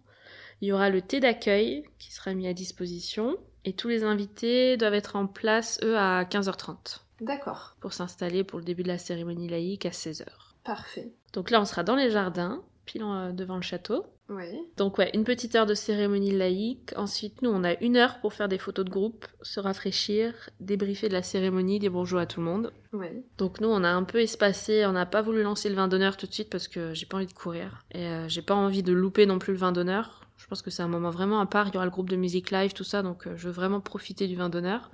[0.63, 3.35] Il y aura le thé d'accueil qui sera mis à disposition.
[3.65, 7.75] Et tous les invités doivent être en place, eux, à 15h30 D'accord.
[7.81, 10.23] pour s'installer pour le début de la cérémonie laïque à 16h.
[10.63, 11.11] Parfait.
[11.33, 14.05] Donc là, on sera dans les jardins, pile euh, devant le château.
[14.29, 14.45] Oui.
[14.77, 16.93] Donc ouais, une petite heure de cérémonie laïque.
[16.95, 21.09] Ensuite, nous, on a une heure pour faire des photos de groupe, se rafraîchir, débriefer
[21.09, 22.71] de la cérémonie, dire bonjour à tout le monde.
[22.93, 23.07] Oui.
[23.37, 26.15] Donc nous, on a un peu espacé, on n'a pas voulu lancer le vin d'honneur
[26.15, 27.83] tout de suite parce que j'ai pas envie de courir.
[27.91, 30.22] Et euh, j'ai pas envie de louper non plus le vin d'honneur.
[30.37, 32.15] Je pense que c'est un moment vraiment à part, il y aura le groupe de
[32.15, 34.91] musique live, tout ça, donc euh, je veux vraiment profiter du vin d'honneur.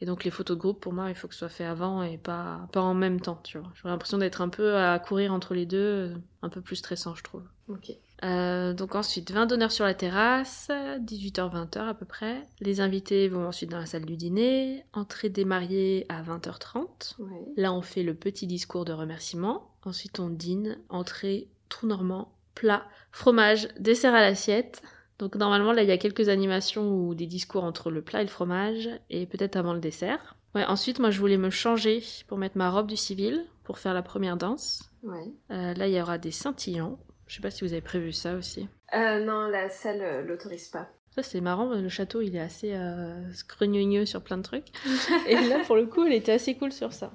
[0.00, 2.02] Et donc les photos de groupe, pour moi, il faut que ce soit fait avant
[2.02, 3.72] et pas, pas en même temps, tu vois.
[3.74, 7.22] J'aurais l'impression d'être un peu à courir entre les deux, un peu plus stressant, je
[7.22, 7.44] trouve.
[7.68, 7.92] Ok.
[8.24, 12.42] Euh, donc ensuite, vin d'honneur sur la terrasse, 18h-20h à peu près.
[12.60, 17.14] Les invités vont ensuite dans la salle du dîner, entrée des mariés à 20h30.
[17.18, 17.32] Oui.
[17.56, 19.70] Là, on fait le petit discours de remerciement.
[19.84, 24.82] Ensuite, on dîne, entrée, trou normand, plat, fromage, dessert à l'assiette.
[25.20, 28.24] Donc normalement, là, il y a quelques animations ou des discours entre le plat et
[28.24, 30.34] le fromage, et peut-être avant le dessert.
[30.56, 33.94] Ouais, ensuite, moi, je voulais me changer pour mettre ma robe du civil, pour faire
[33.94, 34.90] la première danse.
[35.04, 35.34] Oui.
[35.52, 36.98] Euh, là, il y aura des scintillants.
[37.26, 38.68] Je sais pas si vous avez prévu ça aussi.
[38.94, 40.88] Euh, non, la salle euh, l'autorise pas.
[41.10, 44.66] Ça, c'est marrant, le château, il est assez euh, scrogneux sur plein de trucs.
[45.28, 47.10] Et là, pour le coup, elle était assez cool sur ça.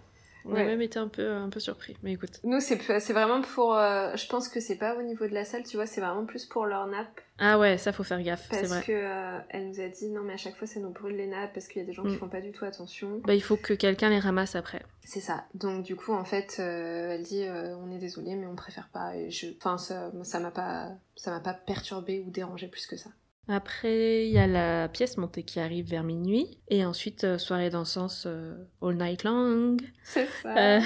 [0.46, 1.96] On a même été un peu, un peu surpris.
[2.04, 2.40] Mais écoute.
[2.44, 2.76] Nous, c'est
[3.14, 3.76] vraiment pour.
[3.76, 6.26] euh, je pense que c'est pas au niveau de la salle, tu vois, c'est vraiment
[6.26, 7.22] plus pour leur nappe.
[7.40, 8.84] Ah ouais, ça, faut faire gaffe, c'est Parce vrai.
[8.84, 11.28] que euh, elle nous a dit non, mais à chaque fois, ça nous brûle les
[11.28, 12.20] nappes parce qu'il y a des gens qui Mm.
[12.20, 13.22] font pas du tout attention.
[13.26, 14.82] Bah, il faut que quelqu'un les ramasse après.
[15.04, 15.46] C'est ça.
[15.54, 19.16] Donc, du coup, en fait, euh, elle dit on est désolé, mais on préfère pas.
[19.16, 19.48] Et je.
[19.58, 20.90] Enfin, ça ça m'a pas.
[21.16, 23.10] Ça m'a pas perturbé ou dérangé plus que ça.
[23.48, 26.58] Après, il y a la pièce montée qui arrive vers minuit.
[26.70, 29.78] Et ensuite, euh, soirée dansance euh, all night long.
[30.04, 30.78] C'est ça.
[30.78, 30.80] Euh,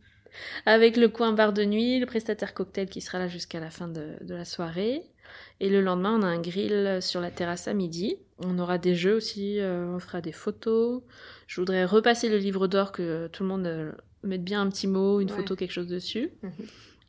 [0.66, 3.88] avec le coin bar de nuit, le prestataire cocktail qui sera là jusqu'à la fin
[3.88, 5.02] de, de la soirée.
[5.60, 8.16] Et le lendemain, on a un grill sur la terrasse à midi.
[8.38, 11.02] On aura des jeux aussi, on fera des photos.
[11.46, 15.20] Je voudrais repasser le livre d'or, que tout le monde mette bien un petit mot,
[15.20, 15.36] une Ouais.
[15.36, 16.30] photo, quelque chose dessus.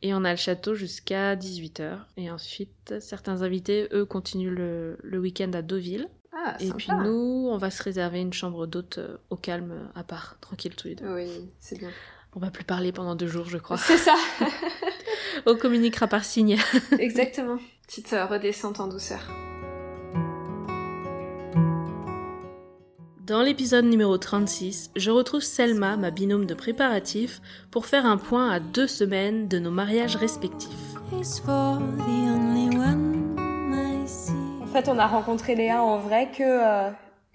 [0.02, 1.98] Et on a le château jusqu'à 18h.
[2.16, 6.08] Et ensuite, certains invités, eux, continuent le, le week-end à Deauville.
[6.32, 6.76] Ah, Et sympa.
[6.76, 10.76] puis nous, on va se réserver une chambre d'hôte euh, au calme, à part, tranquille
[10.76, 11.12] tous les deux.
[11.14, 11.90] Oui, c'est bien.
[12.36, 13.76] On va plus parler pendant deux jours, je crois.
[13.78, 14.14] C'est ça.
[15.46, 16.58] On communiquera par signe.
[16.98, 17.58] Exactement.
[17.86, 19.20] Petite euh, redescente en douceur.
[23.28, 28.50] Dans l'épisode numéro 36, je retrouve Selma, ma binôme de préparatifs, pour faire un point
[28.50, 30.94] à deux semaines de nos mariages respectifs.
[31.12, 33.36] is for the only one
[33.70, 34.32] I see.
[34.62, 36.90] En fait, on a rencontré Léa en vrai que, euh,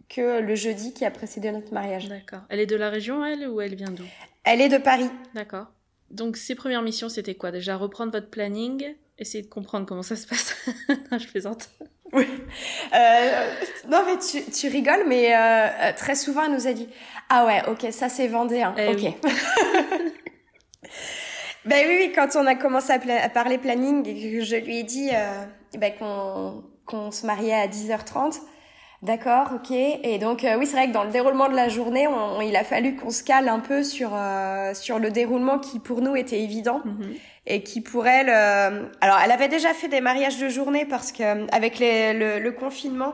[0.09, 2.09] que le jeudi qui a précédé notre mariage.
[2.09, 2.41] D'accord.
[2.49, 4.05] Elle est de la région, elle, ou elle vient d'où?
[4.45, 5.11] Elle est de Paris.
[5.35, 5.67] D'accord.
[6.09, 7.51] Donc, ses premières missions, c'était quoi?
[7.51, 10.55] Déjà, reprendre votre planning, essayer de comprendre comment ça se passe?
[11.11, 11.69] non, je plaisante.
[12.17, 12.27] Oui.
[12.95, 13.49] Euh,
[13.89, 16.87] non, mais tu, tu rigoles, mais euh, euh, très souvent, elle nous a dit
[17.29, 18.73] Ah ouais, ok, ça c'est vendéen.
[18.77, 18.97] Eh ok.
[19.01, 19.15] oui.
[21.65, 24.55] ben oui, oui, quand on a commencé à, pla- à parler planning et que je
[24.57, 25.43] lui ai dit euh,
[25.77, 28.39] ben, qu'on qu'on se mariait à 10h30,
[29.03, 29.71] D'accord, ok.
[29.71, 32.55] Et donc euh, oui, c'est vrai que dans le déroulement de la journée, on, il
[32.55, 36.15] a fallu qu'on se cale un peu sur euh, sur le déroulement qui pour nous
[36.15, 37.15] était évident Mhm.
[37.45, 41.11] Et qui pour elle, euh, alors elle avait déjà fait des mariages de journée parce
[41.11, 43.13] que euh, avec les, le, le confinement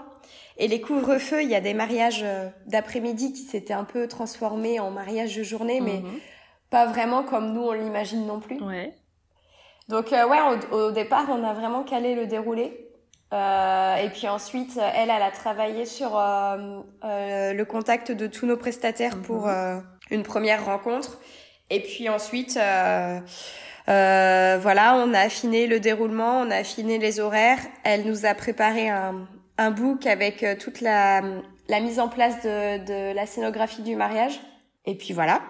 [0.58, 4.80] et les couvre-feux, il y a des mariages euh, d'après-midi qui s'étaient un peu transformés
[4.80, 6.20] en mariages de journée, mais Mhm.
[6.70, 8.62] pas vraiment comme nous on l'imagine non plus.
[8.62, 8.94] Ouais.
[9.88, 10.38] Donc euh, ouais,
[10.72, 12.86] au, au départ, on a vraiment calé le déroulé.
[13.34, 18.46] Euh, et puis ensuite, elle, elle a travaillé sur euh, euh, le contact de tous
[18.48, 19.22] nos prestataires Mhm.
[19.24, 19.78] pour euh,
[20.12, 21.20] une première rencontre.
[21.70, 23.20] Et puis ensuite, euh,
[23.90, 27.60] euh, voilà, on a affiné le déroulement, on a affiné les horaires.
[27.84, 29.28] Elle nous a préparé un,
[29.58, 31.22] un book avec euh, toute la,
[31.68, 34.40] la mise en place de, de la scénographie du mariage.
[34.86, 35.42] Et puis voilà.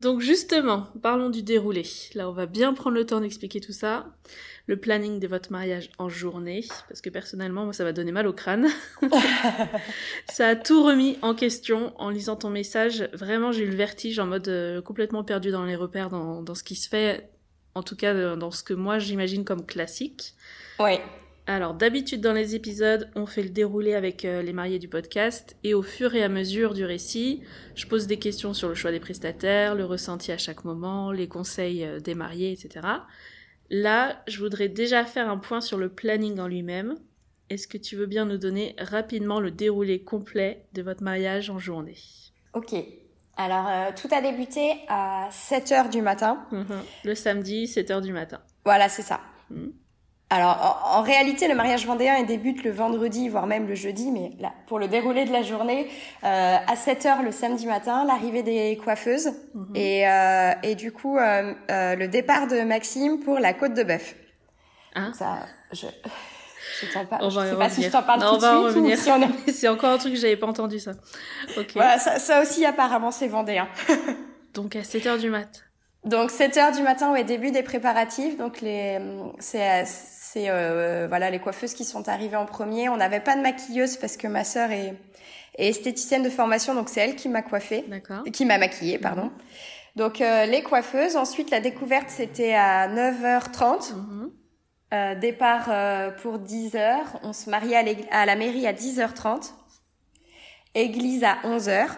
[0.00, 1.84] Donc justement, parlons du déroulé.
[2.14, 4.06] Là, on va bien prendre le temps d'expliquer tout ça.
[4.66, 8.26] Le planning de votre mariage en journée, parce que personnellement, moi, ça va donner mal
[8.26, 8.68] au crâne.
[10.30, 13.08] ça a tout remis en question en lisant ton message.
[13.12, 16.54] Vraiment, j'ai eu le vertige en mode euh, complètement perdu dans les repères, dans, dans
[16.54, 17.30] ce qui se fait,
[17.74, 20.34] en tout cas dans ce que moi j'imagine comme classique.
[20.78, 20.98] Oui.
[21.46, 25.56] Alors d'habitude dans les épisodes, on fait le déroulé avec euh, les mariés du podcast
[25.64, 27.42] et au fur et à mesure du récit,
[27.74, 31.28] je pose des questions sur le choix des prestataires, le ressenti à chaque moment, les
[31.28, 32.86] conseils euh, des mariés, etc.
[33.70, 36.96] Là, je voudrais déjà faire un point sur le planning en lui-même.
[37.48, 41.58] Est-ce que tu veux bien nous donner rapidement le déroulé complet de votre mariage en
[41.58, 41.96] journée?
[42.54, 42.74] Ok.
[43.36, 46.46] Alors, euh, tout a débuté à 7 heures du matin.
[47.04, 48.40] Le samedi, 7h du matin.
[48.64, 49.20] Voilà, c'est ça.
[49.50, 49.72] Mhm.
[50.32, 54.12] Alors, en, en réalité, le mariage vendéen, il débute le vendredi, voire même le jeudi,
[54.12, 55.88] mais là, pour le déroulé de la journée,
[56.22, 59.72] euh, à 7 heures le samedi matin, l'arrivée des coiffeuses Mhm.
[59.74, 63.82] et, euh, et du coup, euh, euh, le départ de Maxime pour la côte de
[63.82, 64.14] bœuf.
[64.94, 65.40] Hein Ça,
[65.72, 65.86] je...
[66.82, 67.24] Je t'en parle.
[67.24, 69.20] On je sais pas si je t'en parle Non, tout de suite ou si on
[69.22, 69.50] est...
[69.52, 70.92] C'est encore un truc que j'avais pas entendu ça.
[71.58, 71.72] Ok.
[71.74, 73.66] Voilà, ça, ça aussi apparemment c'est vendéen.
[74.54, 75.48] Donc à 7h du mat.
[76.04, 78.36] Donc 7 heures du matin, ouais, début des préparatifs.
[78.38, 78.98] Donc les,
[79.38, 79.84] c'est,
[80.32, 82.88] c'est euh, voilà les coiffeuses qui sont arrivées en premier.
[82.88, 84.94] On n'avait pas de maquilleuse parce que ma sœur est,
[85.56, 87.84] est esthéticienne de formation, donc c'est elle qui m'a coiffée,
[88.32, 89.30] qui m'a maquillée, pardon.
[89.96, 91.16] Donc euh, les coiffeuses.
[91.16, 93.94] Ensuite la découverte c'était à 9h30.
[93.94, 94.30] Mhm.
[94.92, 96.96] Euh, départ euh, pour 10h.
[97.22, 97.76] On se mariait
[98.10, 99.52] à, à la mairie à 10h30.
[100.74, 101.88] Église à 11h.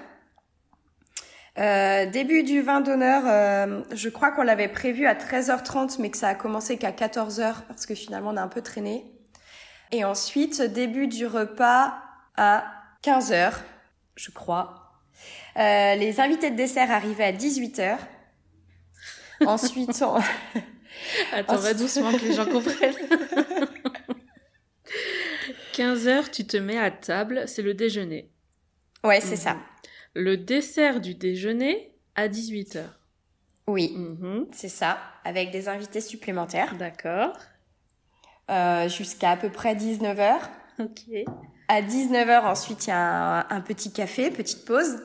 [1.59, 6.17] Euh, début du vin d'honneur, euh, je crois qu'on l'avait prévu à 13h30, mais que
[6.17, 9.05] ça a commencé qu'à 14h parce que finalement on a un peu traîné.
[9.91, 11.95] Et ensuite, début du repas
[12.37, 12.65] à
[13.05, 13.53] 15h,
[14.17, 15.03] je crois.
[15.59, 17.99] Euh, les invités de dessert arrivaient à 18h.
[19.45, 20.17] Ensuite, on...
[21.33, 22.95] Attends, va doucement que les gens comprennent.
[25.75, 28.31] 15 heures, tu te mets à table, c'est le déjeuner.
[29.05, 29.57] ouais, c'est ça.
[30.14, 32.98] Le dessert du déjeuner à 18 heures.
[33.66, 34.46] Oui, Mhm.
[34.53, 36.75] c'est ça, avec des invités supplémentaires.
[36.77, 37.33] D'accord.
[38.51, 40.35] euh, jusqu'à à peu près 19h.
[40.81, 41.03] Ok.
[41.68, 45.01] À 19h, ensuite, il y a un, un petit café, petite pause.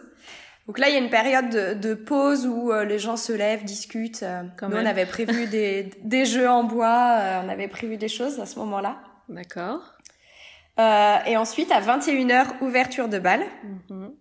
[0.66, 3.32] Donc là, il y a une période de, de pause où euh, les gens se
[3.32, 4.24] lèvent, discutent.
[4.24, 4.86] Euh, Quand Nous, même.
[4.86, 8.46] on avait prévu des, des jeux en bois, euh, on avait prévu des choses à
[8.46, 9.00] ce moment-là.
[9.30, 9.94] D'accord.
[10.80, 13.42] Et ensuite, à 21h, ouverture de bal,
[13.90, 14.14] Mhm.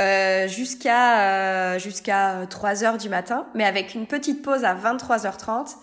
[0.00, 5.74] Euh, jusqu'à euh, jusqu'à 3h du matin, mais avec une petite pause à 23h30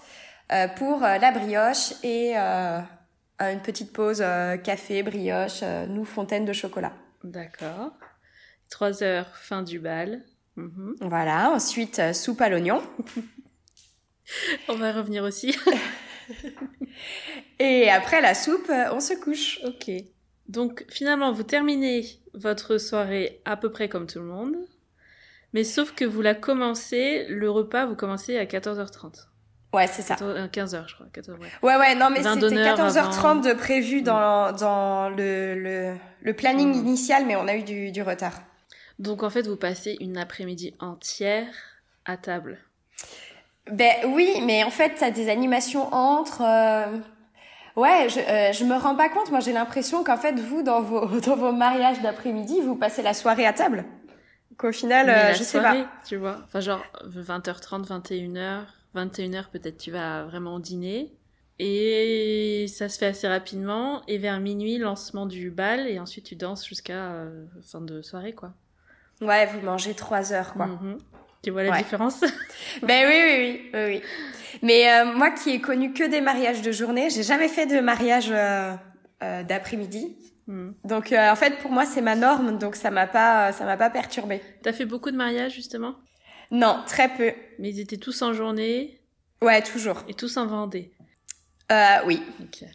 [0.52, 2.80] euh, pour euh, la brioche et euh,
[3.40, 6.94] une petite pause euh, café, brioche, euh, nous, fontaine de chocolat.
[7.24, 7.92] D'accord.
[8.70, 10.24] 3 heures, fin du bal.
[10.56, 10.96] Mhm.
[11.02, 12.82] Voilà, ensuite soupe à l'oignon.
[14.70, 15.58] On va revenir aussi.
[17.60, 19.60] Et après la soupe, on se couche.
[19.66, 19.92] ok.
[20.48, 24.56] Donc finalement, vous terminez votre soirée à peu près comme tout le monde.
[25.54, 29.28] Mais sauf que vous la commencez, le repas, vous commencez à 14h30.
[29.74, 30.16] Ouais, c'est ça.
[30.16, 31.06] 14, euh, 15h, je crois.
[31.14, 31.48] 14, ouais.
[31.64, 33.36] Ouais, ouais, non, mais c'était d'honneur 14h30 avant.
[33.36, 36.88] de prévu dans, dans le, le, le planning Mm.
[36.88, 38.34] initial, mais on a eu du, du retard.
[39.00, 41.48] Donc en fait, vous passez une après-midi entière
[42.06, 42.60] à table.
[43.72, 46.42] Ben oui, mais en fait, t'as des animations entre.
[46.42, 46.98] euh,
[47.76, 49.32] Ouais, je, euh, je me rends pas compte.
[49.32, 53.14] Moi, j'ai l'impression qu'en fait, vous, dans vos, dans vos mariages d'après-midi, vous passez la
[53.14, 53.86] soirée à table.
[54.58, 55.76] Qu'au final, euh, la je sais pas.
[56.08, 56.38] tu vois.
[56.46, 58.62] Enfin, genre 20h30, 21h.
[58.96, 61.12] 21h, peut-être tu vas vraiment dîner.
[61.58, 64.04] Et ça se fait assez rapidement.
[64.08, 65.88] Et vers minuit, lancement du bal.
[65.88, 68.54] Et ensuite, tu danses jusqu'à euh, fin de soirée, quoi.
[69.22, 70.68] Ouais, vous mangez trois heures, quoi.
[70.68, 70.98] Mhm.
[71.44, 71.78] Tu vois la Ouais.
[71.80, 72.22] différence?
[72.82, 74.02] Ben oui, oui, oui, oui.
[74.62, 77.80] Mais euh, moi qui ai connu que des mariages de journée, j'ai jamais fait de
[77.82, 78.74] mariage euh,
[79.22, 80.16] euh, d'après-midi.
[80.48, 80.72] Hmm.
[80.84, 83.90] Donc en fait pour moi c'est ma norme, donc ça m'a pas ça m'a pas
[83.90, 84.42] perturbée.
[84.62, 85.96] T'as fait beaucoup de mariages justement?
[86.52, 87.32] Non, très peu.
[87.60, 89.00] Mais ils étaient tous en journée?
[89.42, 90.04] Ouais, toujours.
[90.08, 90.92] et tous en Vendée?
[91.72, 92.22] Euh, oui.
[92.42, 92.66] Ok.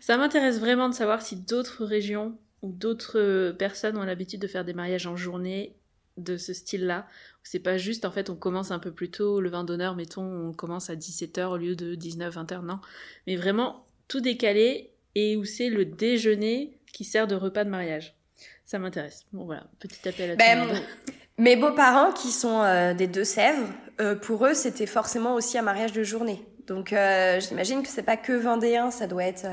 [0.00, 4.64] Ça m'intéresse vraiment de savoir si d'autres régions ou d'autres personnes ont l'habitude de faire
[4.64, 5.76] des mariages en journée
[6.18, 7.06] de ce style-là.
[7.42, 10.48] C'est pas juste, en fait, on commence un peu plus tôt, le vin d'honneur, mettons,
[10.48, 12.78] on commence à 17h au lieu de 19, 20h, non.
[13.26, 18.16] Mais vraiment, tout décalé et où c'est le déjeuner qui sert de repas de mariage.
[18.64, 19.26] Ça m'intéresse.
[19.32, 20.82] Bon, voilà, petit appel à Ben, tout le monde.
[21.38, 23.66] Mes beaux-parents qui sont euh, des Deux-Sèvres,
[24.00, 26.46] euh, pour eux c'était forcément aussi un mariage de journée.
[26.66, 29.46] Donc euh, j'imagine que c'est pas que vendéen, ça doit être.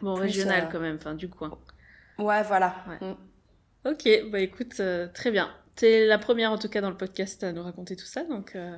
[0.00, 1.58] Bon, plus, régional quand même, enfin, du coin.
[2.18, 2.74] Ouais, voilà.
[2.88, 3.08] Ouais.
[3.08, 3.16] Mm.
[3.86, 4.80] Ok, bah écoute,
[5.14, 5.50] très bien.
[5.80, 8.52] T'es la première en tout cas dans le podcast à nous raconter tout ça, donc.
[8.54, 8.76] euh,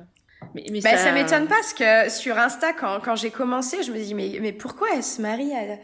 [0.55, 3.91] Mais, mais Bah, ça m'étonne pas parce que sur Insta, quand, quand j'ai commencé, je
[3.91, 5.77] me dis mais, mais pourquoi elle se marie à,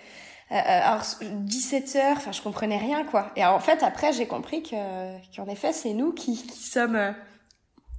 [0.50, 3.32] à- à- 17 heures Enfin, je comprenais rien quoi.
[3.36, 4.76] Et en fait, après, j'ai compris que
[5.36, 7.12] qu'en effet, c'est nous qui, qui sommes euh,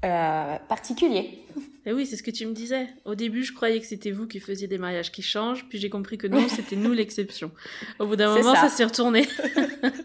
[0.07, 1.45] euh, particuliers.
[1.93, 2.89] Oui, c'est ce que tu me disais.
[3.05, 5.91] Au début, je croyais que c'était vous qui faisiez des mariages qui changent, puis j'ai
[5.91, 7.51] compris que non, c'était nous l'exception.
[7.99, 8.63] Au bout d'un moment, ça.
[8.63, 9.27] ça, s'est retourné.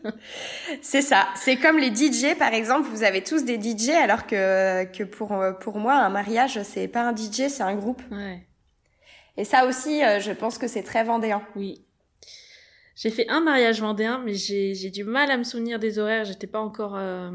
[0.81, 1.27] C'est ça.
[1.35, 2.89] C'est comme les DJ, par exemple.
[2.89, 7.07] Vous avez tous des DJ, alors que que pour pour moi, un mariage, c'est pas
[7.07, 8.01] un DJ, c'est un groupe.
[8.11, 8.45] Ouais,
[9.37, 11.41] Et ça aussi, euh, je pense que c'est très vendéen.
[11.55, 11.81] oui.
[12.95, 16.23] J'ai fait un mariage vendéen, mais j'ai j'ai du mal à me souvenir des horaires.
[16.23, 17.29] J'étais pas encore, euh,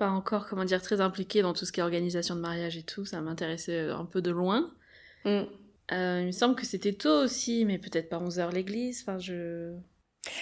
[0.00, 2.82] pas encore, comment dire, très impliquée dans tout ce qui est organisation de mariage et
[2.82, 3.04] tout.
[3.04, 4.70] Ça m'intéressait un peu de loin.
[5.26, 5.42] Mm.
[5.92, 9.02] Euh, il me semble que c'était tôt aussi, mais peut-être pas 11 heures l'église.
[9.02, 9.74] Enfin, je.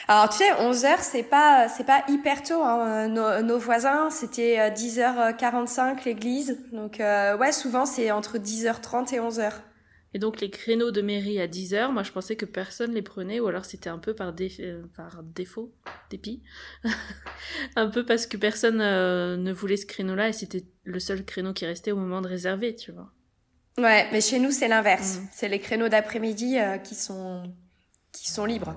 [0.07, 2.63] Alors tu sais, 11 heures, c'est pas c'est pas hyper tôt.
[2.63, 3.09] Hein.
[3.09, 6.59] Nos, nos voisins, c'était euh, 10h45 l'église.
[6.73, 9.53] Donc euh, ouais, souvent c'est entre 10h30 et 11h.
[10.15, 13.41] Et donc les créneaux de mairie à 10h, moi je pensais que personne les prenait,
[13.41, 15.75] ou alors c'était un peu par, dé- euh, par défaut,
[16.11, 16.43] dépit,
[17.77, 21.53] un peu parce que personne euh, ne voulait ce créneau-là et c'était le seul créneau
[21.53, 23.13] qui restait au moment de réserver, tu vois.
[23.77, 25.19] Ouais, mais chez nous c'est l'inverse.
[25.19, 25.29] Mm.
[25.33, 27.53] C'est les créneaux d'après-midi euh, qui sont
[28.13, 28.77] qui sont libres.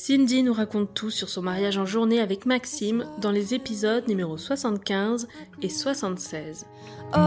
[0.00, 4.38] Cindy nous raconte tout sur son mariage en journée avec Maxime dans les épisodes numéro
[4.38, 5.26] 75
[5.60, 6.66] et 76.
[7.16, 7.18] Oh,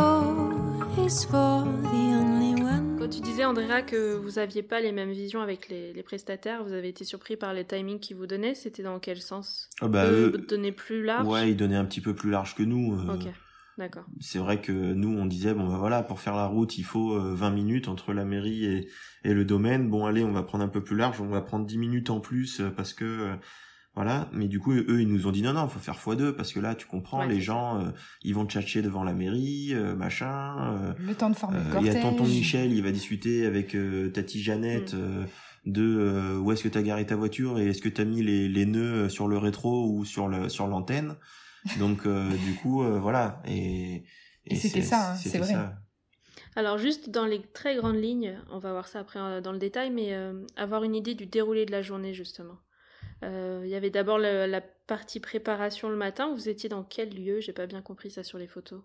[0.98, 2.96] he's for the only one.
[2.98, 6.64] Quand tu disais, Andrea, que vous aviez pas les mêmes visions avec les, les prestataires,
[6.64, 9.68] vous avez été surpris par les timings qu'ils vous donnaient, c'était dans quel sens?
[9.82, 11.28] Ah bah, Eux eux- donnaient plus large?
[11.28, 12.94] Ouais, ils donnaient un petit peu plus large que nous.
[12.98, 13.28] euh, Ok,
[13.78, 14.06] d'accord.
[14.20, 17.14] C'est vrai que nous, on disait, bon bah voilà, pour faire la route, il faut
[17.14, 18.88] euh, 20 minutes entre la mairie et,
[19.24, 19.90] et le domaine.
[19.90, 22.20] Bon allez, on va prendre un peu plus large, on va prendre 10 minutes en
[22.20, 23.06] plus euh, parce que...
[23.06, 23.36] euh,
[23.94, 26.54] voilà, mais du coup, eux, ils nous ont dit non, non, faut faire x2 parce
[26.54, 27.90] que là, tu comprends, Ouais, les gens, euh,
[28.24, 30.76] ils vont tchatcher devant la mairie, euh, machin.
[30.82, 33.46] euh, Le temps de former Euh, le Il y a tonton Michel, il va discuter
[33.46, 34.98] avec euh, tati Jeannette Mm.
[34.98, 35.24] euh,
[35.66, 38.48] de euh, où est-ce que t'as garé ta voiture et est-ce que t'as mis les,
[38.48, 41.16] les nœuds sur le rétro ou sur le sur l'antenne.
[41.80, 44.04] Donc euh, du coup euh, voilà et,
[44.46, 45.54] Et c'était ça, hein, c'est vrai.
[45.54, 45.76] ça.
[46.56, 49.60] Alors juste dans les très grandes lignes, on va voir ça après euh, dans le
[49.60, 52.58] détail, mais euh, avoir une idée du déroulé de la journée justement.
[53.24, 56.34] Euh, Il y avait d'abord la partie préparation le matin.
[56.34, 57.40] Vous étiez dans quel lieu?
[57.40, 58.82] J'ai pas bien compris ça sur les photos.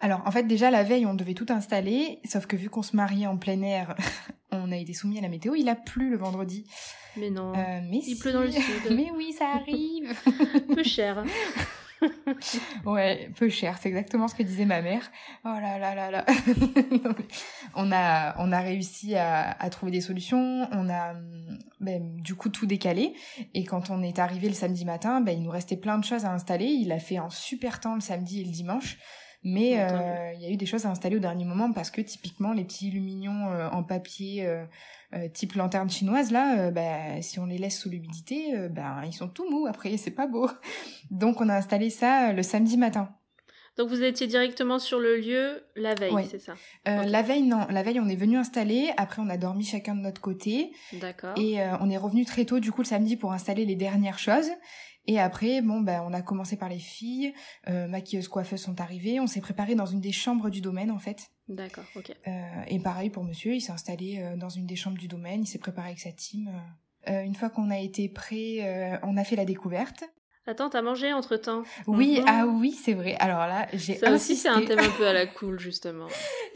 [0.00, 2.94] Alors, en fait, déjà, la veille, on devait tout installer, sauf que vu qu'on se
[2.96, 3.94] mariait en plein air,
[4.50, 5.54] on a été soumis à la météo.
[5.54, 6.68] Il a plu le vendredi.
[7.16, 8.18] Mais non, Euh, mais il si.
[8.18, 8.62] pleut dans le sud.
[8.90, 10.12] mais oui, ça arrive.
[10.74, 11.24] peu cher.
[12.86, 15.10] Ouais, peu cher, c'est exactement ce que disait ma mère.
[15.44, 16.26] Oh là là là là.
[17.74, 20.68] On a on a réussi à, à trouver des solutions.
[20.72, 23.14] On a hum, ben, du coup tout décalé.
[23.54, 26.24] Et quand on est arrivé le samedi matin, ben, il nous restait plein de choses
[26.24, 26.66] à installer.
[26.66, 28.98] Il a fait un super temps le samedi et le dimanche.
[29.48, 32.00] Mais euh, il y a eu des choses à installer au dernier moment parce que
[32.00, 34.64] typiquement les petits lumignons euh, en papier euh,
[35.32, 39.48] type lanterne chinoise là, bah, si on les laisse sous l'humidité, ben ils sont tout
[39.48, 40.50] mous après, c'est pas beau.
[41.12, 43.08] Donc on a installé ça le samedi matin.
[43.76, 46.26] Donc vous étiez directement sur le lieu la veille, Ouais.
[46.28, 46.54] c'est ça?
[46.88, 47.04] Euh.
[47.04, 48.90] La veille non, la veille on est venu installer.
[48.96, 51.34] Après on a dormi chacun de notre côté D'accord.
[51.36, 54.18] et euh, on est revenu très tôt du coup le samedi pour installer les dernières
[54.18, 54.48] choses.
[55.06, 57.32] Et après bon ben on a commencé par les filles,
[57.68, 59.20] euh, maquilleuses, coiffeuses sont arrivées.
[59.20, 61.28] On s'est préparé dans une des chambres du domaine en fait.
[61.48, 62.12] D'accord, ok.
[62.26, 62.30] Euh,
[62.66, 65.46] et pareil pour monsieur, il s'est installé euh, dans une des chambres du domaine, il
[65.46, 66.48] s'est préparé avec sa team.
[66.48, 67.12] euh.
[67.12, 70.02] Euh, une fois qu'on a été prêt, euh, on a fait la découverte.
[70.48, 72.24] Attends, t'as mangé entre temps Oui, Mhm.
[72.28, 73.14] ah oui, c'est vrai.
[73.20, 76.06] Alors là, j'ai Ça aussi, c'est un thème un peu à la cool, justement.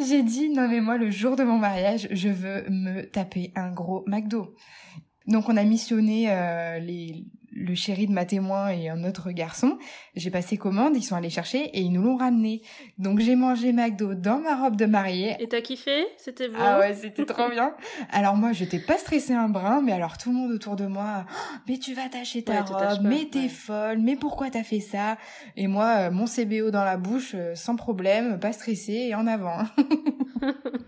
[0.05, 3.71] J'ai dit non mais moi le jour de mon mariage, je veux me taper un
[3.71, 4.55] gros McDo.
[5.27, 9.79] Donc on a missionné euh, les le chéri de ma témoin et un autre garçon.
[10.15, 12.63] J'ai passé commande, ils sont allés chercher et ils nous l'ont ramené.
[12.99, 15.37] Donc j'ai mangé McDo dans ma robe de mariée.
[15.41, 16.07] Et t'as kiffé?
[16.17, 16.55] C'était bon?
[16.59, 17.75] Ah ouais, c'était trop bien.
[18.11, 21.25] Alors moi, j'étais pas stressée un brin, mais alors tout le monde autour de moi,
[21.29, 23.49] Oh, mais tu vas tâcher ta Ouais, robe, pas, mais t'es ouais.
[23.49, 25.19] folle, mais pourquoi t'as fait ça?
[25.57, 29.27] Et moi, euh, mon CBO dans la bouche, euh, sans problème, pas stressée et en
[29.27, 29.59] avant.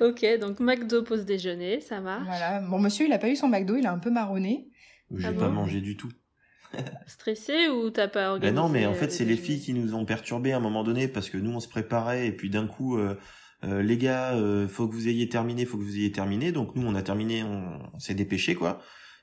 [0.00, 2.24] Ok, donc McDo pause déjeuner, ça marche.
[2.26, 2.60] voilà.
[2.60, 4.68] Bon, monsieur, il a pas eu son McDo, il a un peu marronné.
[5.16, 6.10] J'ai Ah pas bon mangé du tout.
[7.06, 9.94] Stressé ou t'as pas Ben organisé non, mais en fait, c'est les filles qui nous
[9.94, 12.66] ont perturbés à un moment donné parce que nous, on se préparait et puis d'un
[12.66, 13.18] coup, euh,
[13.64, 16.50] euh, les gars, euh, faut que vous ayez terminé, faut que vous ayez terminé.
[16.52, 18.80] Donc nous, on a terminé, on, on s'est dépêché quoi.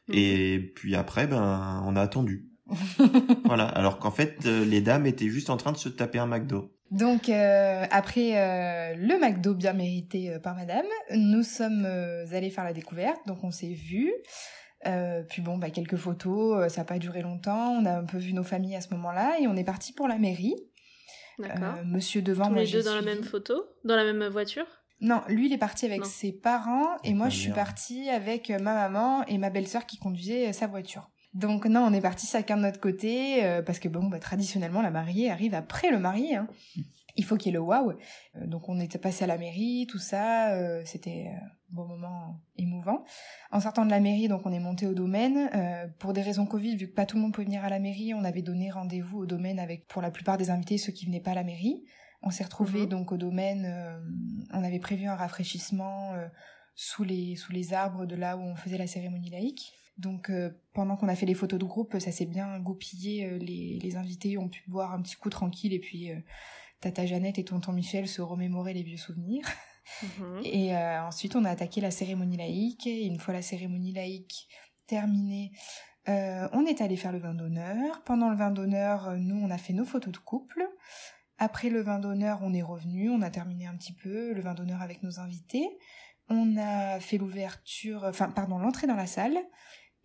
[0.07, 0.15] Mhm.
[0.15, 2.45] Et puis après, ben, on a attendu.
[3.45, 3.65] voilà.
[3.65, 6.71] Alors qu'en fait, euh, les dames étaient juste en train de se taper un McDo.
[6.91, 10.85] Donc euh, après euh, le McDo bien mérité euh, par Madame,
[11.15, 14.11] nous sommes euh, allés faire la découverte, donc on s'est vus.
[14.87, 17.71] Euh, puis bon, bah, quelques photos, euh, ça n'a pas duré longtemps.
[17.71, 20.07] On a un peu vu nos familles à ce moment-là et on est parti pour
[20.07, 20.55] la mairie.
[21.37, 21.75] D'accord.
[21.79, 23.63] Euh, monsieur devant, Tous moi les deux dans la même photo?
[23.83, 24.65] Dans la même voiture?
[25.01, 26.05] Non, lui il est parti avec Non.
[26.05, 30.51] ses parents et moi je suis partie avec ma maman et ma belle-sœur qui conduisait
[30.51, 31.09] sa voiture.
[31.33, 34.81] Donc non, on est parti chacun de notre côté euh, parce que bon, bah, traditionnellement
[34.81, 36.35] la mariée arrive après le marié.
[36.35, 36.47] Hein.
[37.19, 37.91] Il faut qu'il y ait le waouh.
[37.91, 41.85] Euh, donc on était passé à la mairie, tout ça, euh, c'était euh, un bon
[41.85, 43.03] moment émouvant.
[43.51, 45.49] En sortant de la mairie, donc on est monté au domaine.
[45.53, 47.79] Euh, pour des raisons Covid, vu que pas tout le monde pouvait venir à la
[47.79, 51.05] mairie, on avait donné rendez-vous au domaine avec pour la plupart des invités ceux qui
[51.05, 51.83] venaient pas à la mairie.
[52.21, 52.89] On s'est retrouvés Mhm.
[52.95, 53.65] donc au domaine.
[53.65, 53.99] euh,
[54.53, 56.27] on avait prévu un rafraîchissement euh,
[56.75, 59.73] sous les sous les arbres de là où on faisait la cérémonie laïque.
[59.97, 63.25] Donc euh, pendant qu'on a fait les photos de groupe, ça s'est bien goupillé.
[63.25, 66.15] euh, les, les invités ont pu boire un petit coup tranquille et puis euh,
[66.81, 69.45] Tata Jeannette et tonton Michel se remémorer les vieux souvenirs.
[70.03, 70.41] Mhm.
[70.43, 72.87] Et euh, ensuite, on a attaqué la cérémonie laïque.
[72.87, 74.47] Et une fois la cérémonie laïque
[74.87, 75.51] terminée,
[76.07, 78.01] euh, on est allé faire le vin d'honneur.
[78.03, 80.67] Pendant le vin d'honneur, euh, nous, on a fait nos photos de couple.
[81.37, 84.53] Après le vin d'honneur, on est revenu, on a terminé un petit peu le vin
[84.53, 85.67] d'honneur avec nos invités.
[86.27, 89.37] On a fait l'ouverture, enfin, pardon, l'entrée dans la salle.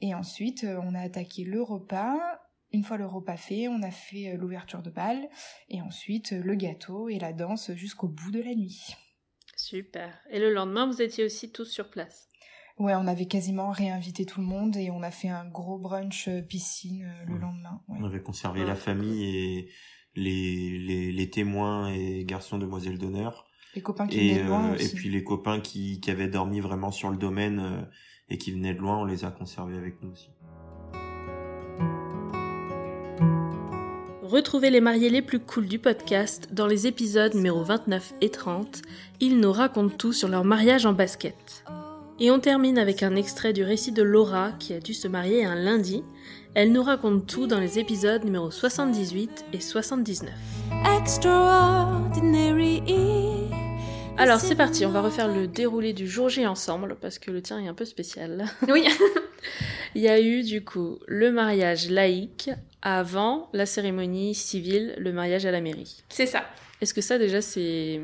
[0.00, 2.18] Et ensuite, on a attaqué le repas.
[2.74, 5.28] Une fois le repas fait, on a fait euh, l'ouverture de bal.
[5.68, 8.96] Et ensuite, euh, le gâteau et la danse jusqu'au bout de la nuit.
[9.56, 10.12] Super.
[10.30, 12.28] Et le lendemain, vous étiez aussi tous sur place?
[12.78, 16.26] Ouais, on avait quasiment réinvité tout le monde et on a fait un gros brunch
[16.26, 17.40] euh, piscine le Ouais.
[17.40, 17.80] lendemain.
[17.86, 17.98] ouais.
[18.00, 18.66] On avait conservé Ouais.
[18.66, 19.70] la famille et
[20.16, 23.46] les, les, les témoins et garçons demoiselles d'honneur.
[23.76, 26.28] Les copains qui Et, venaient de loin euh, et puis les copains qui, qui avaient
[26.28, 27.88] dormi vraiment sur le domaine
[28.28, 30.30] et qui venaient de loin, on les a conservés avec nous aussi.
[34.34, 38.82] Retrouvez les mariés les plus cools du podcast dans les épisodes numéro 29 et 30.
[39.20, 41.64] Ils nous racontent tout sur leur mariage en basket.
[42.18, 45.44] Et on termine avec un extrait du récit de Laura qui a dû se marier
[45.44, 46.02] un lundi.
[46.54, 50.34] Elle nous raconte tout dans les épisodes numéro 78 et 79.
[51.00, 52.82] Extraordinary.
[54.16, 57.40] Alors c'est parti, on va refaire le déroulé du jour J ensemble parce que le
[57.40, 58.46] tien est un peu spécial.
[58.68, 58.88] Oui.
[59.94, 62.50] Il y a eu du coup le mariage laïque
[62.84, 66.04] avant la cérémonie civile, le mariage à la mairie.
[66.10, 66.44] C'est ça.
[66.80, 68.00] Est-ce que ça déjà c'est...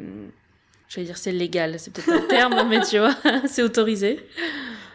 [0.88, 3.14] J'allais dire c'est légal, c'est peut-être le terme, mais tu vois,
[3.46, 4.26] c'est autorisé.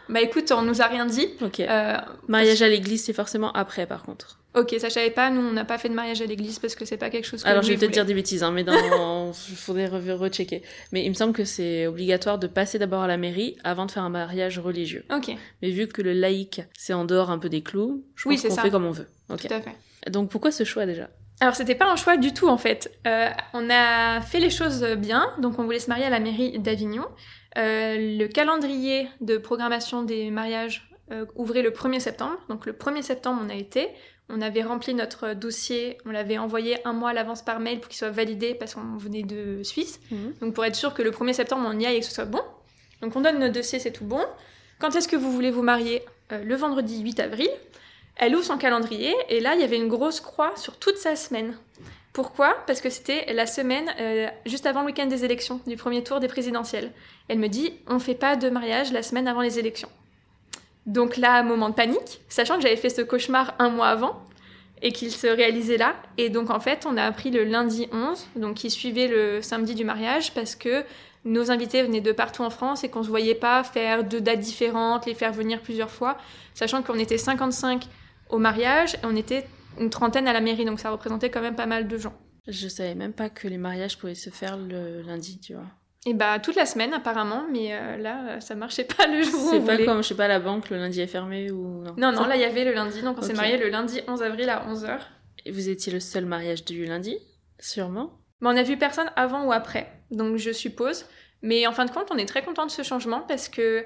[0.08, 1.28] Bah écoute, on nous a rien dit.
[1.40, 1.60] Ok.
[1.60, 1.96] Euh,
[2.28, 4.38] Mariage à l'église, c'est forcément après par contre.
[4.54, 5.30] ok, ça je savais pas.
[5.30, 7.42] Nous, on n'a pas fait de mariage à l'église parce que c'est pas quelque chose
[7.42, 9.32] que Alors je vais peut-être dire des bêtises, hein, mais dans...
[9.48, 10.62] il faudrait re- rechecker.
[10.92, 13.90] Mais il me semble que c'est obligatoire de passer d'abord à la mairie avant de
[13.90, 15.04] faire un mariage religieux.
[15.14, 15.30] Ok,
[15.62, 18.54] Mais vu que le laïque, c'est en dehors un peu des clous, je Oui, pense
[18.56, 19.08] qu'on fait comme on veut.
[19.30, 19.46] Ok.
[19.48, 19.76] tout à fait.
[20.10, 21.08] Donc pourquoi ce choix déjà?
[21.40, 22.90] Alors c'était pas un choix du tout en fait.
[23.06, 26.58] Euh, on a fait les choses bien, donc on voulait se marier à la mairie
[26.60, 27.04] d'Avignon.
[27.56, 33.02] Euh, le calendrier de programmation des mariages euh, ouvrait le 1er septembre, donc le 1er
[33.02, 33.88] septembre on a été.
[34.28, 37.88] On avait rempli notre dossier, on l'avait envoyé un mois à l'avance par mail pour
[37.88, 40.00] qu'il soit validé parce qu'on venait de Suisse.
[40.40, 42.24] Donc pour être sûr que le 1er septembre on y aille et que ce soit
[42.24, 42.42] bon.
[43.02, 44.24] Donc on donne notre dossier, c'est tout bon.
[44.80, 46.02] Quand est-ce que vous voulez vous marier?
[46.32, 47.48] Euh, Le vendredi 8 avril.
[48.16, 51.14] Elle ouvre son calendrier et là il y avait une grosse croix sur toute sa
[51.14, 51.56] semaine.
[52.16, 52.56] Pourquoi?
[52.66, 56.18] Parce que c'était la semaine euh, juste avant le week-end des élections, du premier tour
[56.18, 56.90] des présidentielles.
[57.28, 59.90] Elle me dit on fait pas de mariage la semaine avant les élections.
[60.86, 64.22] Donc là, moment de panique, sachant que j'avais fait ce cauchemar un mois avant
[64.80, 65.94] et qu'il se réalisait là.
[66.16, 69.74] Et donc en fait, on a appris le lundi 11, donc qui suivait le samedi
[69.74, 70.84] du mariage, parce que
[71.26, 74.40] nos invités venaient de partout en France et qu'on se voyait pas faire deux dates
[74.40, 76.16] différentes, les faire venir plusieurs fois,
[76.54, 77.86] sachant qu'on était 55
[78.30, 79.44] au mariage et on était
[79.78, 82.14] une trentaine à la mairie, donc ça représentait quand même pas mal de gens.
[82.48, 85.66] Je savais même pas que les mariages pouvaient se faire le lundi, tu vois.
[86.08, 89.50] Et bah toute la semaine apparemment, mais euh, là ça marchait pas le jour où
[89.50, 89.84] C'est pas voulait.
[89.84, 92.36] comme, je sais pas, la banque, le lundi est fermé ou non Non, non, là
[92.36, 94.98] il y avait le lundi, donc on s'est marié le lundi 11 avril à 11h.
[95.44, 97.18] Et Vous étiez le seul mariage du lundi
[97.58, 98.12] Sûrement?
[98.40, 101.06] Mais on a vu personne avant ou après, donc je suppose.
[101.42, 103.84] Mais en fin de compte, on est très content de ce changement parce que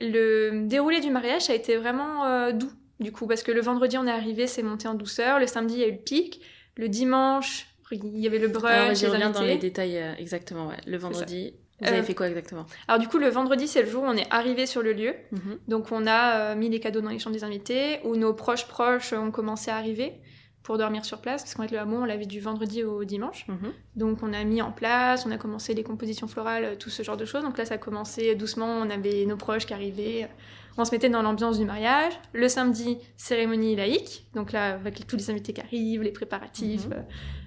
[0.00, 2.70] le déroulé du mariage a été vraiment euh, doux,
[3.02, 5.74] du coup, parce que le vendredi on est arrivé, c'est monté en douceur, le samedi
[5.74, 6.40] il y a eu le pic,
[6.76, 10.76] le dimanche il y avait le brunch, les reviens dans les détails euh, exactement, ouais.
[10.86, 13.90] Le vendredi, vous Euh, avez fait quoi exactement Alors du coup, le vendredi c'est le
[13.90, 15.58] jour où on est arrivé sur le lieu, Mhm.
[15.68, 18.66] donc on a euh, mis les cadeaux dans les chambres des invités, où nos proches
[18.66, 20.14] proches ont commencé à arriver
[20.62, 23.46] pour dormir sur place, parce qu'en fait le hameau on l'avait du vendredi au dimanche.
[23.48, 23.72] Mhm.
[23.96, 27.02] Donc on a mis en place, on a commencé les compositions florales, euh, tout ce
[27.02, 27.42] genre de choses.
[27.42, 30.30] Donc là ça a commencé doucement, on avait nos proches qui arrivaient,
[30.78, 32.12] on se mettait dans l'ambiance du mariage.
[32.32, 36.86] Le samedi, cérémonie laïque, donc là avec tous les invités qui arrivent, les préparatifs.
[36.86, 36.92] Mhm.
[36.94, 37.02] euh,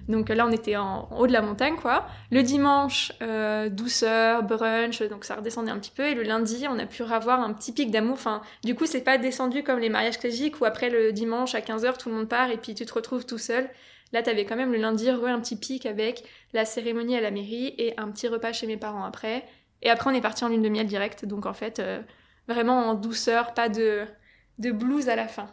[0.08, 2.06] Donc là on était en, en haut de la montagne quoi.
[2.30, 6.04] Le dimanche, euh, douceur, brunch, donc ça redescendait un petit peu.
[6.04, 8.14] Et le lundi, on a pu avoir un petit pic d'amour.
[8.14, 11.60] Enfin, du coup c'est pas descendu comme les mariages classiques où après le dimanche à
[11.60, 13.68] 15h tout le monde part et puis tu te retrouves tout seul.
[14.12, 16.22] Là, t'avais quand même le lundi re un petit pic avec
[16.52, 19.44] la cérémonie à la mairie et un petit repas chez mes parents après.
[19.82, 21.24] Et après, on est parti en lune de miel direct.
[21.24, 22.00] Donc, en fait, euh,
[22.48, 24.04] vraiment en douceur, pas de,
[24.58, 25.48] de blues à la fin.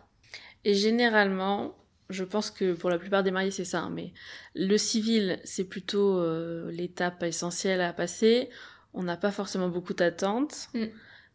[0.65, 1.75] Et généralement,
[2.09, 3.79] je pense que pour la plupart des mariés, c'est ça.
[3.81, 4.13] hein, mais
[4.55, 8.49] le civil, c'est plutôt euh, l'étape essentielle à passer.
[8.93, 10.69] On n'a pas forcément beaucoup d'attentes.
[10.73, 10.85] Mm.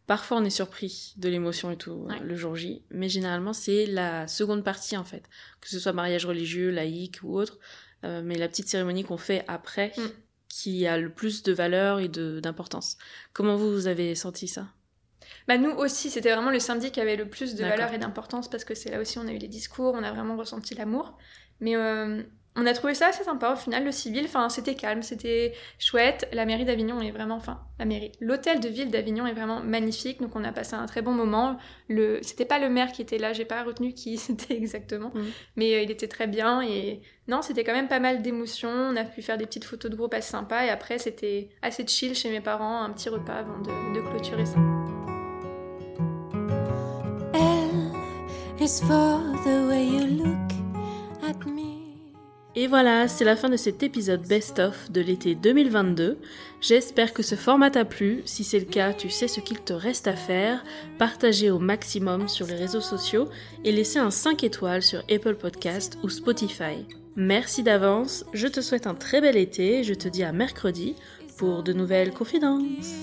[0.07, 2.19] Parfois, on est surpris de l'émotion et tout euh, Ouais.
[2.21, 2.81] le jour J.
[2.89, 5.23] Mais généralement, c'est la seconde partie, en fait.
[5.61, 7.59] Que ce soit mariage religieux, laïque ou autre.
[8.05, 10.01] Euh, mais la petite cérémonie qu'on fait après, Mm.
[10.47, 12.97] qui a le plus de valeur et de- d'importance.
[13.33, 14.65] Comment vous, vous avez senti ça?
[15.47, 18.49] Bah, nous aussi, c'était vraiment le samedi qui avait le plus de valeur et d'importance
[18.49, 21.17] parce que c'est là aussi on a eu les discours, on a vraiment ressenti l'amour.
[21.59, 22.21] Mais euh,
[22.55, 24.23] on a trouvé ça assez sympa au final, le civil.
[24.25, 26.27] Enfin, c'était calme, c'était chouette.
[26.33, 30.21] La mairie d'Avignon est vraiment, enfin, la mairie, l'hôtel de ville d'Avignon est vraiment magnifique.
[30.21, 31.57] Donc on a passé un très bon moment.
[31.89, 35.25] Le, c'était pas le maire qui était là, j'ai pas retenu qui c'était exactement, Mhm.
[35.57, 38.69] mais euh, il était très bien et non, c'était quand même pas mal d'émotions.
[38.71, 41.85] On a pu faire des petites photos de groupe assez sympas et après c'était assez
[41.85, 44.59] chill chez mes parents, un petit repas avant de, de clôturer ça.
[48.61, 50.51] Is for the way you look
[51.23, 51.69] at me.
[52.55, 56.17] Et voilà, c'est la fin de cet épisode best-of de l'été 2022.
[56.59, 58.21] J'espère que ce format t'a plu.
[58.25, 60.63] Si c'est le cas, tu sais ce qu'il te reste à faire.
[60.97, 63.29] Partager au maximum sur les réseaux sociaux
[63.63, 66.85] et laisser un 5 étoiles sur Apple Podcast ou Spotify.
[67.15, 70.95] Merci d'avance, je te souhaite un très bel été et je te dis à mercredi
[71.37, 72.93] pour de nouvelles confidences.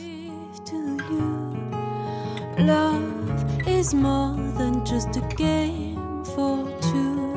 [2.59, 2.65] You.
[2.65, 7.35] Love is more than just a game for two.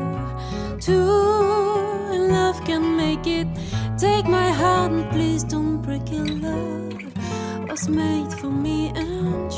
[0.79, 1.09] Two
[2.11, 3.47] and love can make it.
[3.97, 6.41] Take my hand, please don't break it.
[6.41, 9.51] Love was made for me and